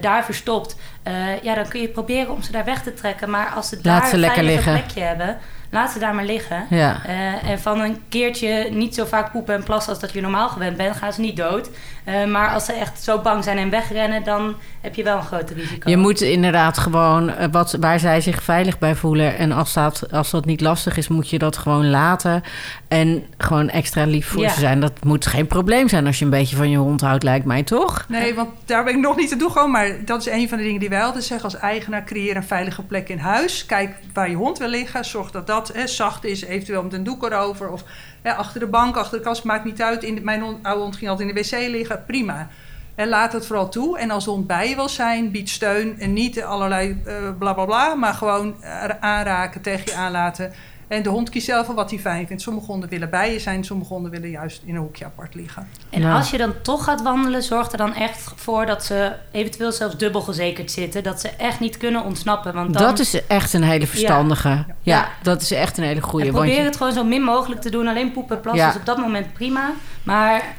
daar 0.01 0.25
verstopt. 0.25 0.75
eh, 1.03 1.13
ja, 1.43 1.55
dan 1.55 1.67
kun 1.67 1.81
je 1.81 1.87
proberen 1.87 2.33
om 2.33 2.41
ze 2.41 2.51
daar 2.51 2.65
weg 2.65 2.83
te 2.83 2.93
trekken. 2.93 3.29
Maar 3.29 3.47
als 3.55 3.69
ze 3.69 3.81
daar 3.81 4.07
ze 4.07 4.13
een 4.13 4.19
lekker 4.19 4.43
veilige 4.43 4.69
liggen. 4.69 4.83
plekje 4.85 5.07
hebben, 5.07 5.37
laat 5.69 5.91
ze 5.91 5.99
daar 5.99 6.15
maar 6.15 6.25
liggen. 6.25 6.65
Ja. 6.69 7.01
Eh, 7.05 7.49
en 7.49 7.59
van 7.59 7.79
een 7.79 8.01
keertje 8.09 8.67
niet 8.71 8.95
zo 8.95 9.05
vaak 9.05 9.31
poepen 9.31 9.55
en 9.55 9.63
plassen 9.63 9.91
als 9.91 10.01
dat 10.01 10.11
je 10.13 10.21
normaal 10.21 10.49
gewend 10.49 10.77
bent, 10.77 10.95
gaan 10.95 11.13
ze 11.13 11.21
niet 11.21 11.37
dood. 11.37 11.69
Eh, 12.03 12.25
maar 12.25 12.49
als 12.53 12.65
ze 12.65 12.73
echt 12.73 13.03
zo 13.03 13.19
bang 13.21 13.43
zijn 13.43 13.57
en 13.57 13.69
wegrennen, 13.69 14.23
dan 14.23 14.55
heb 14.81 14.95
je 14.95 15.03
wel 15.03 15.15
een 15.17 15.23
groter 15.23 15.55
risico. 15.55 15.89
Je 15.89 15.97
moet 15.97 16.21
inderdaad 16.21 16.77
gewoon 16.77 17.29
eh, 17.29 17.47
wat, 17.51 17.77
waar 17.79 17.99
zij 17.99 18.21
zich 18.21 18.43
veilig 18.43 18.79
bij 18.79 18.95
voelen. 18.95 19.37
En 19.37 19.51
als 19.51 19.73
dat, 19.73 20.11
als 20.11 20.29
dat 20.31 20.45
niet 20.45 20.61
lastig 20.61 20.97
is, 20.97 21.07
moet 21.07 21.29
je 21.29 21.37
dat 21.39 21.57
gewoon 21.57 21.89
laten. 21.89 22.43
En 22.87 23.23
gewoon 23.37 23.69
extra 23.69 24.05
lief 24.05 24.27
voor 24.27 24.41
Ja. 24.41 24.49
ze 24.49 24.59
zijn. 24.59 24.79
Dat 24.79 25.03
moet 25.03 25.25
geen 25.25 25.47
probleem 25.47 25.89
zijn 25.89 26.05
als 26.05 26.19
je 26.19 26.25
een 26.25 26.31
beetje 26.31 26.55
van 26.55 26.69
je 26.69 26.77
hond 26.77 27.01
houdt, 27.01 27.23
lijkt 27.23 27.45
mij 27.45 27.63
toch? 27.63 28.05
Nee, 28.07 28.33
want 28.35 28.49
daar 28.65 28.83
ben 28.83 28.93
ik 28.93 28.99
nog 28.99 29.15
niet 29.15 29.29
te 29.29 29.35
doen 29.35 29.51
gewoon. 29.51 29.71
Maar 29.75 30.05
dat 30.05 30.19
is 30.19 30.31
een 30.31 30.49
van 30.49 30.57
de 30.57 30.63
dingen 30.63 30.79
die 30.79 30.89
wij 30.89 31.03
altijd 31.03 31.23
zeggen 31.23 31.51
als 31.51 31.59
eigenaar. 31.59 32.03
Creëer 32.03 32.35
een 32.35 32.43
veilige 32.43 32.83
plek 32.83 33.09
in 33.09 33.17
huis. 33.17 33.65
Kijk 33.65 33.95
waar 34.13 34.29
je 34.29 34.35
hond 34.35 34.57
wil 34.57 34.67
liggen. 34.67 35.05
Zorg 35.05 35.31
dat 35.31 35.47
dat 35.47 35.67
hè, 35.73 35.87
zacht 35.87 36.23
is. 36.23 36.43
Eventueel 36.43 36.83
met 36.83 36.93
een 36.93 37.03
doek 37.03 37.23
erover. 37.23 37.69
Of 37.69 37.83
hè, 38.21 38.33
achter 38.33 38.59
de 38.59 38.67
bank, 38.67 38.95
achter 38.95 39.17
de 39.17 39.23
kast. 39.23 39.43
Maakt 39.43 39.65
niet 39.65 39.81
uit. 39.81 40.03
In 40.03 40.19
mijn 40.23 40.41
oude 40.41 40.81
hond 40.81 40.95
ging 40.95 41.09
altijd 41.09 41.29
in 41.29 41.35
de 41.35 41.41
wc 41.41 41.69
liggen. 41.69 42.03
Prima. 42.07 42.47
Laat 42.95 43.33
het 43.33 43.45
vooral 43.45 43.69
toe. 43.69 43.97
En 43.97 44.11
als 44.11 44.23
de 44.25 44.29
hond 44.31 44.47
bij 44.47 44.69
je 44.69 44.75
wil 44.75 44.89
zijn, 44.89 45.31
bied 45.31 45.49
steun. 45.49 45.99
En 45.99 46.13
niet 46.13 46.43
allerlei 46.43 47.01
eh 47.05 47.15
bla 47.39 47.53
bla 47.53 47.65
bla. 47.65 47.95
Maar 47.95 48.13
gewoon 48.13 48.63
aanraken, 48.99 49.61
tegen 49.61 49.85
je 49.85 49.95
aanlaten. 49.95 50.53
En 50.87 51.03
de 51.03 51.09
hond 51.09 51.29
kiest 51.29 51.45
zelf 51.45 51.67
wel 51.67 51.75
wat 51.75 51.89
hij 51.89 51.99
fijn 51.99 52.27
vindt. 52.27 52.41
Sommige 52.41 52.65
honden 52.65 52.89
willen 52.89 53.09
bij 53.09 53.33
je 53.33 53.39
zijn. 53.39 53.63
Sommige 53.63 53.93
honden 53.93 54.11
willen 54.11 54.29
juist 54.29 54.61
in 54.65 54.75
een 54.75 54.81
hoekje 54.81 55.05
apart 55.05 55.35
liggen. 55.35 55.67
En 55.89 56.01
Ja. 56.01 56.15
als 56.15 56.29
je 56.31 56.37
dan 56.37 56.53
toch 56.61 56.83
gaat 56.83 57.01
wandelen, 57.01 57.43
zorg 57.43 57.71
er 57.71 57.77
dan 57.77 57.93
echt 57.95 58.31
voor 58.35 58.65
dat 58.65 58.83
ze 58.83 59.11
eventueel 59.31 59.71
zelfs 59.71 59.97
dubbel 59.97 60.21
gezekerd 60.21 60.71
zitten. 60.71 61.03
Dat 61.03 61.21
ze 61.21 61.29
echt 61.29 61.59
niet 61.59 61.77
kunnen 61.77 62.03
ontsnappen. 62.03 62.53
Want 62.53 62.73
dan, 62.73 62.83
Dat 62.83 62.99
is 62.99 63.25
echt 63.27 63.53
een 63.53 63.63
hele 63.63 63.87
verstandige. 63.87 64.49
Ja, 64.49 64.65
Ja. 64.81 65.07
dat 65.21 65.41
is 65.41 65.51
echt 65.51 65.77
een 65.77 65.83
hele 65.83 66.01
goede. 66.01 66.25
en 66.25 66.31
probeer 66.31 66.63
het 66.63 66.77
gewoon 66.77 66.93
zo 66.93 67.03
min 67.03 67.21
mogelijk 67.23 67.61
te 67.61 67.69
doen. 67.69 67.87
Alleen 67.87 68.11
poepen 68.11 68.35
en 68.35 68.41
plassen 68.41 68.63
Ja. 68.65 68.69
is 68.71 68.77
op 68.79 68.85
dat 68.85 68.97
moment 68.97 69.33
prima. 69.33 69.71
Maar 70.03 70.55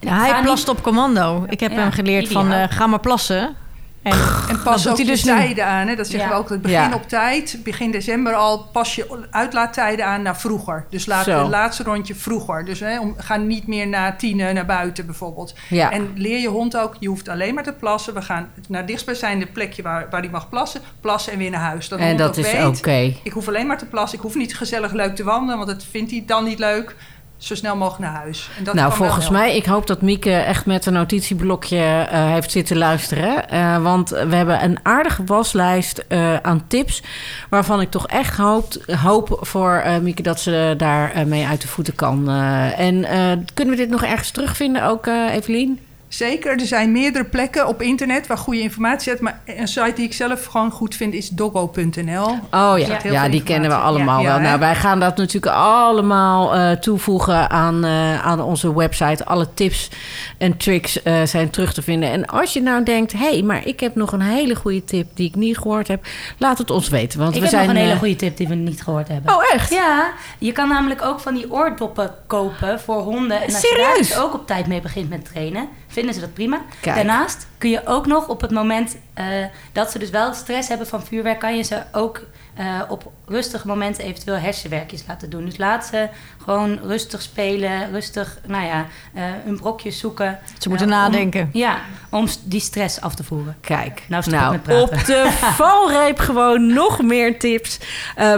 Ja, 0.00 0.18
hij 0.18 0.42
plast 0.42 0.66
niet- 0.66 0.76
op 0.76 0.82
commando. 0.82 1.44
Ik 1.48 1.60
heb 1.60 1.70
Ja, 1.72 1.76
hem 1.78 1.92
geleerd 1.92 2.28
van 2.28 2.52
eh, 2.52 2.64
ga 2.68 2.86
maar 2.86 3.00
plassen. 3.00 3.56
En 4.02 4.12
En 4.48 4.62
pas 4.62 4.88
ook 4.88 5.06
dus 5.06 5.22
tijden 5.22 5.66
aan. 5.66 5.86
Hè? 5.86 5.96
Dat 5.96 6.06
zeggen 6.06 6.28
Ja. 6.28 6.34
we 6.34 6.40
ook. 6.40 6.48
Het 6.48 6.62
begin 6.62 6.78
Ja. 6.78 6.94
op 6.94 7.08
tijd. 7.08 7.60
Begin 7.64 7.90
december 7.90 8.34
al. 8.34 8.58
Pas 8.72 8.94
je 8.94 9.26
uitlaattijden 9.30 10.06
aan 10.06 10.22
naar 10.22 10.38
vroeger. 10.38 10.86
Dus 10.90 11.06
laat 11.06 11.24
Zo. 11.24 11.38
het 11.38 11.48
laatste 11.48 11.82
rondje 11.82 12.14
vroeger. 12.14 12.64
Dus 12.64 12.80
hè, 12.80 13.00
om, 13.00 13.14
ga 13.18 13.36
niet 13.36 13.66
meer 13.66 13.88
na 13.88 14.12
tien 14.16 14.40
eh, 14.40 14.54
naar 14.54 14.66
buiten 14.66 15.06
bijvoorbeeld. 15.06 15.54
Ja. 15.68 15.90
En 15.90 16.10
leer 16.14 16.40
je 16.40 16.48
hond 16.48 16.76
ook. 16.76 16.96
Je 16.98 17.08
hoeft 17.08 17.28
alleen 17.28 17.54
maar 17.54 17.64
te 17.64 17.72
plassen. 17.72 18.14
We 18.14 18.22
gaan 18.22 18.48
naar 18.68 18.78
het 18.78 18.88
dichtstbijzijnde 18.88 19.46
plekje 19.46 19.82
waar, 19.82 20.06
waar 20.10 20.20
hij 20.20 20.30
mag 20.30 20.48
plassen. 20.48 20.80
Plassen 21.00 21.32
en 21.32 21.38
weer 21.38 21.50
naar 21.50 21.60
huis. 21.60 21.88
Dat 21.88 21.98
en 21.98 22.16
dat 22.16 22.38
ook 22.38 22.44
is 22.44 22.78
oké. 22.78 23.14
Ik 23.22 23.32
hoef 23.32 23.48
alleen 23.48 23.66
maar 23.66 23.78
te 23.78 23.86
plassen. 23.86 24.18
Ik 24.18 24.24
hoef 24.24 24.34
niet 24.34 24.56
gezellig 24.56 24.92
leuk 24.92 25.16
te 25.16 25.24
wandelen. 25.24 25.56
Want 25.56 25.68
dat 25.68 25.84
vindt 25.90 26.10
hij 26.10 26.22
dan 26.26 26.44
niet 26.44 26.58
leuk. 26.58 26.96
Zo 27.40 27.54
snel 27.54 27.76
mogelijk 27.76 28.02
naar 28.02 28.20
huis. 28.20 28.48
En 28.58 28.64
dat 28.64 28.74
Nou, 28.74 28.92
volgens 28.92 29.30
mij, 29.30 29.56
ik 29.56 29.64
hoop 29.64 29.86
dat 29.86 30.02
Mieke 30.02 30.32
echt 30.32 30.66
met 30.66 30.86
een 30.86 30.92
notitieblokje 30.92 32.06
eh, 32.10 32.32
heeft 32.32 32.50
zitten 32.50 32.76
luisteren. 32.76 33.48
Eh, 33.48 33.82
want 33.82 34.08
we 34.08 34.34
hebben 34.36 34.64
een 34.64 34.78
aardige 34.82 35.24
waslijst 35.24 36.04
eh, 36.08 36.36
aan 36.36 36.64
tips. 36.66 37.02
Waarvan 37.48 37.80
ik 37.80 37.90
toch 37.90 38.06
echt 38.06 38.36
hoop, 38.36 38.74
hoop 39.02 39.38
voor 39.40 39.84
Mieke 40.02 40.22
dat 40.22 40.40
ze 40.40 40.74
daar 40.76 41.26
mee 41.26 41.46
uit 41.46 41.60
de 41.60 41.68
voeten 41.68 41.94
kan. 41.94 42.30
En 42.76 43.06
kunnen 43.54 43.74
we 43.74 43.80
dit 43.80 43.90
nog 43.90 44.02
ergens 44.02 44.30
terugvinden 44.30 44.84
ook, 44.84 45.06
Evelien? 45.06 45.80
Zeker, 46.10 46.52
er 46.52 46.66
zijn 46.66 46.92
meerdere 46.92 47.24
plekken 47.24 47.68
op 47.68 47.82
internet 47.82 48.26
waar 48.26 48.38
goede 48.38 48.60
informatie 48.60 49.10
zit. 49.10 49.20
Maar 49.20 49.40
een 49.46 49.68
site 49.68 49.92
die 49.94 50.04
ik 50.04 50.12
zelf 50.12 50.44
gewoon 50.44 50.70
goed 50.70 50.94
vind 50.94 51.14
is 51.14 51.28
doggo.nl. 51.28 52.26
Oh 52.50 52.74
ja, 52.78 52.98
ja, 53.02 53.28
die 53.28 53.42
kennen 53.42 53.70
we 53.70 53.76
allemaal 53.76 54.20
Ja, 54.20 54.26
wel. 54.26 54.36
ja, 54.36 54.42
nou, 54.42 54.58
wij 54.58 54.74
gaan 54.74 55.00
dat 55.00 55.16
natuurlijk 55.16 55.54
allemaal 55.56 56.54
eh, 56.54 56.70
toevoegen 56.70 57.50
aan, 57.50 57.84
eh, 57.84 58.26
aan 58.26 58.40
onze 58.40 58.74
website. 58.74 59.24
Alle 59.24 59.48
tips 59.54 59.90
en 60.38 60.56
tricks 60.56 61.02
eh, 61.02 61.22
zijn 61.22 61.50
terug 61.50 61.72
te 61.72 61.82
vinden. 61.82 62.10
En 62.10 62.26
als 62.26 62.52
je 62.52 62.62
nou 62.62 62.84
denkt, 62.84 63.12
hé, 63.12 63.18
hey, 63.18 63.42
maar 63.42 63.66
ik 63.66 63.80
heb 63.80 63.94
nog 63.94 64.12
een 64.12 64.20
hele 64.20 64.54
goede 64.54 64.84
tip 64.84 65.06
die 65.14 65.28
ik 65.28 65.34
niet 65.34 65.58
gehoord 65.58 65.88
heb. 65.88 66.06
Laat 66.38 66.58
het 66.58 66.70
ons 66.70 66.88
weten. 66.88 67.18
Want 67.18 67.34
ik 67.34 67.36
we 67.36 67.46
heb 67.46 67.54
zijn, 67.54 67.66
nog 67.66 67.76
een 67.76 67.82
hele 67.82 67.98
goede 67.98 68.16
tip 68.16 68.36
die 68.36 68.48
we 68.48 68.54
niet 68.54 68.82
gehoord 68.82 69.08
hebben. 69.08 69.34
Oh, 69.34 69.42
echt? 69.54 69.70
Ja, 69.70 70.12
je 70.38 70.52
kan 70.52 70.68
namelijk 70.68 71.02
ook 71.02 71.20
van 71.20 71.34
die 71.34 71.52
oordoppen 71.52 72.10
kopen 72.26 72.80
voor 72.80 73.00
honden. 73.00 73.36
En 73.36 73.54
als 73.54 73.60
je 73.60 73.74
daar 73.76 73.86
Serieus? 73.86 74.08
dus 74.08 74.18
ook 74.18 74.34
op 74.34 74.46
tijd 74.46 74.66
mee 74.66 74.80
begint 74.80 75.08
met 75.08 75.24
trainen, 75.24 75.68
vinden 76.00 76.14
ze 76.14 76.20
dat 76.20 76.34
prima. 76.34 76.62
Kijk. 76.80 76.96
Daarnaast 76.96 77.46
kun 77.60 77.70
je 77.70 77.86
ook 77.86 78.06
nog 78.06 78.28
op 78.28 78.40
het 78.40 78.50
moment 78.50 78.96
eh, 79.14 79.24
dat 79.72 79.90
ze 79.90 79.98
dus 79.98 80.10
wel 80.10 80.34
stress 80.34 80.68
hebben 80.68 80.86
van 80.86 81.02
vuurwerk, 81.04 81.38
kan 81.38 81.56
je 81.56 81.62
ze 81.62 81.82
ook 81.92 82.20
eh, 82.54 82.80
op 82.88 83.10
rustige 83.26 83.66
momenten 83.66 84.04
eventueel 84.04 84.36
hersenwerkjes 84.36 85.04
laten 85.08 85.30
doen. 85.30 85.44
Dus 85.44 85.56
laat 85.56 85.86
ze 85.86 86.08
gewoon 86.44 86.78
rustig 86.82 87.22
spelen, 87.22 87.90
rustig, 87.92 88.38
nou 88.46 88.64
ja, 88.64 88.86
eh 89.14 89.22
hun 89.44 89.56
brokjes 89.60 89.98
zoeken. 89.98 90.38
Ze 90.58 90.68
moeten 90.68 90.86
om- 90.86 90.92
nadenken. 90.92 91.50
ja, 91.52 91.78
om 92.10 92.26
die 92.44 92.60
stress 92.60 93.00
af 93.00 93.14
te 93.14 93.24
voeren. 93.24 93.56
Kijk, 93.60 94.02
Nou, 94.08 94.22
stop 94.22 94.50
met 94.50 94.62
praten. 94.62 94.82
op 94.82 95.04
de 95.04 95.30
valreep 95.62 96.18
gewoon 96.18 96.72
nog 96.72 97.02
meer 97.02 97.38
tips. 97.38 97.78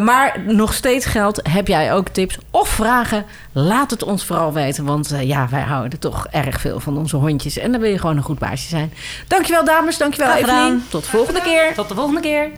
Maar 0.02 0.40
nog 0.46 0.74
steeds 0.74 1.06
geldt, 1.06 1.40
heb 1.48 1.68
jij 1.68 1.92
ook 1.92 2.08
tips 2.08 2.38
of 2.50 2.68
vragen? 2.68 3.24
Laat 3.52 3.90
het 3.90 4.02
ons 4.02 4.24
vooral 4.24 4.52
weten, 4.52 4.84
want 4.84 5.14
ja, 5.20 5.48
wij 5.48 5.60
houden 5.62 5.98
toch 5.98 6.26
erg 6.30 6.60
veel 6.60 6.80
van 6.80 6.98
onze 6.98 7.16
hondjes. 7.16 7.58
En 7.58 7.72
dan 7.72 7.80
wil 7.80 7.90
je 7.90 7.98
gewoon 7.98 8.16
een 8.16 8.22
goed 8.22 8.38
baasje 8.38 8.68
zijn. 8.68 8.92
Dankjewel 9.26 9.64
dames, 9.64 9.98
dankjewel. 9.98 10.34
Evelien. 10.34 10.84
Tot 10.88 11.04
de 11.04 11.10
volgende 11.10 11.40
keer. 11.40 11.72
Tot 11.74 11.88
de 11.88 11.94
volgende 11.94 12.20
keer. 12.20 12.50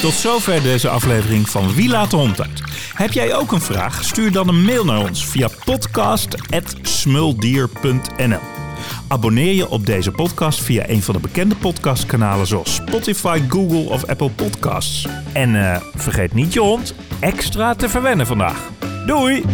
Tot 0.00 0.12
zover 0.12 0.62
deze 0.62 0.88
aflevering 0.88 1.48
van 1.48 1.74
Wie 1.74 1.88
laat 1.88 2.10
de 2.10 2.16
hond 2.16 2.40
uit. 2.40 2.62
Heb 2.94 3.12
jij 3.12 3.34
ook 3.34 3.52
een 3.52 3.60
vraag? 3.60 4.04
Stuur 4.04 4.32
dan 4.32 4.48
een 4.48 4.64
mail 4.64 4.84
naar 4.84 5.00
ons 5.00 5.26
via 5.26 5.48
podcast.smuldier.nl 5.64 8.40
Abonneer 9.08 9.54
je 9.54 9.68
op 9.68 9.86
deze 9.86 10.10
podcast 10.10 10.62
via 10.62 10.88
een 10.88 11.02
van 11.02 11.14
de 11.14 11.20
bekende 11.20 11.54
podcastkanalen 11.54 12.46
zoals 12.46 12.74
Spotify, 12.74 13.40
Google 13.48 13.90
of 13.90 14.04
Apple 14.04 14.30
Podcasts. 14.30 15.06
En 15.32 15.72
eh, 15.72 15.80
vergeet 15.94 16.34
niet 16.34 16.52
je 16.52 16.60
hond 16.60 16.94
extra 17.20 17.74
te 17.74 17.88
verwennen 17.88 18.26
vandaag. 18.26 18.70
Doei! 19.06 19.44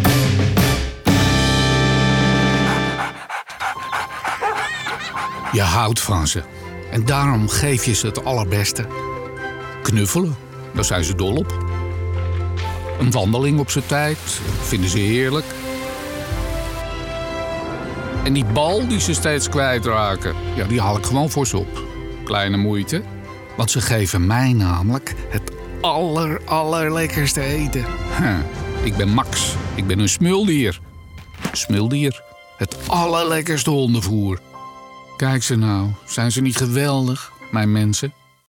Je 5.52 5.60
houdt 5.60 6.00
van 6.00 6.26
ze. 6.28 6.42
En 6.90 7.04
daarom 7.04 7.48
geef 7.48 7.84
je 7.84 7.94
ze 7.94 8.06
het 8.06 8.24
allerbeste. 8.24 8.86
Knuffelen, 9.82 10.36
daar 10.74 10.84
zijn 10.84 11.04
ze 11.04 11.14
dol 11.14 11.36
op. 11.36 11.64
Een 12.98 13.10
wandeling 13.10 13.58
op 13.58 13.70
zijn 13.70 13.86
tijd, 13.86 14.18
vinden 14.62 14.90
ze 14.90 14.98
heerlijk. 14.98 15.46
En 18.24 18.32
die 18.32 18.44
bal 18.44 18.88
die 18.88 19.00
ze 19.00 19.14
steeds 19.14 19.48
kwijtraken, 19.48 20.34
ja, 20.54 20.66
die 20.66 20.80
haal 20.80 20.96
ik 20.96 21.06
gewoon 21.06 21.30
voor 21.30 21.46
ze 21.46 21.58
op. 21.58 21.82
Kleine 22.24 22.56
moeite, 22.56 23.02
want 23.56 23.70
ze 23.70 23.80
geven 23.80 24.26
mij 24.26 24.52
namelijk 24.52 25.14
het 25.28 25.52
aller, 25.80 26.40
allerlekkerste 26.44 27.40
eten. 27.40 27.84
Ik 28.82 28.96
ben 28.96 29.08
Max, 29.08 29.54
ik 29.74 29.86
ben 29.86 29.98
een 29.98 30.08
smuldier. 30.08 30.80
Smuldier, 31.52 32.22
het 32.56 32.76
allerlekkerste 32.86 33.70
hondenvoer. 33.70 34.40
Kijk 35.20 35.42
ze 35.42 35.56
nou, 35.56 35.90
zijn 36.04 36.32
ze 36.32 36.40
niet 36.40 36.56
geweldig, 36.56 37.32
mijn 37.50 37.72
mensen? 37.72 38.12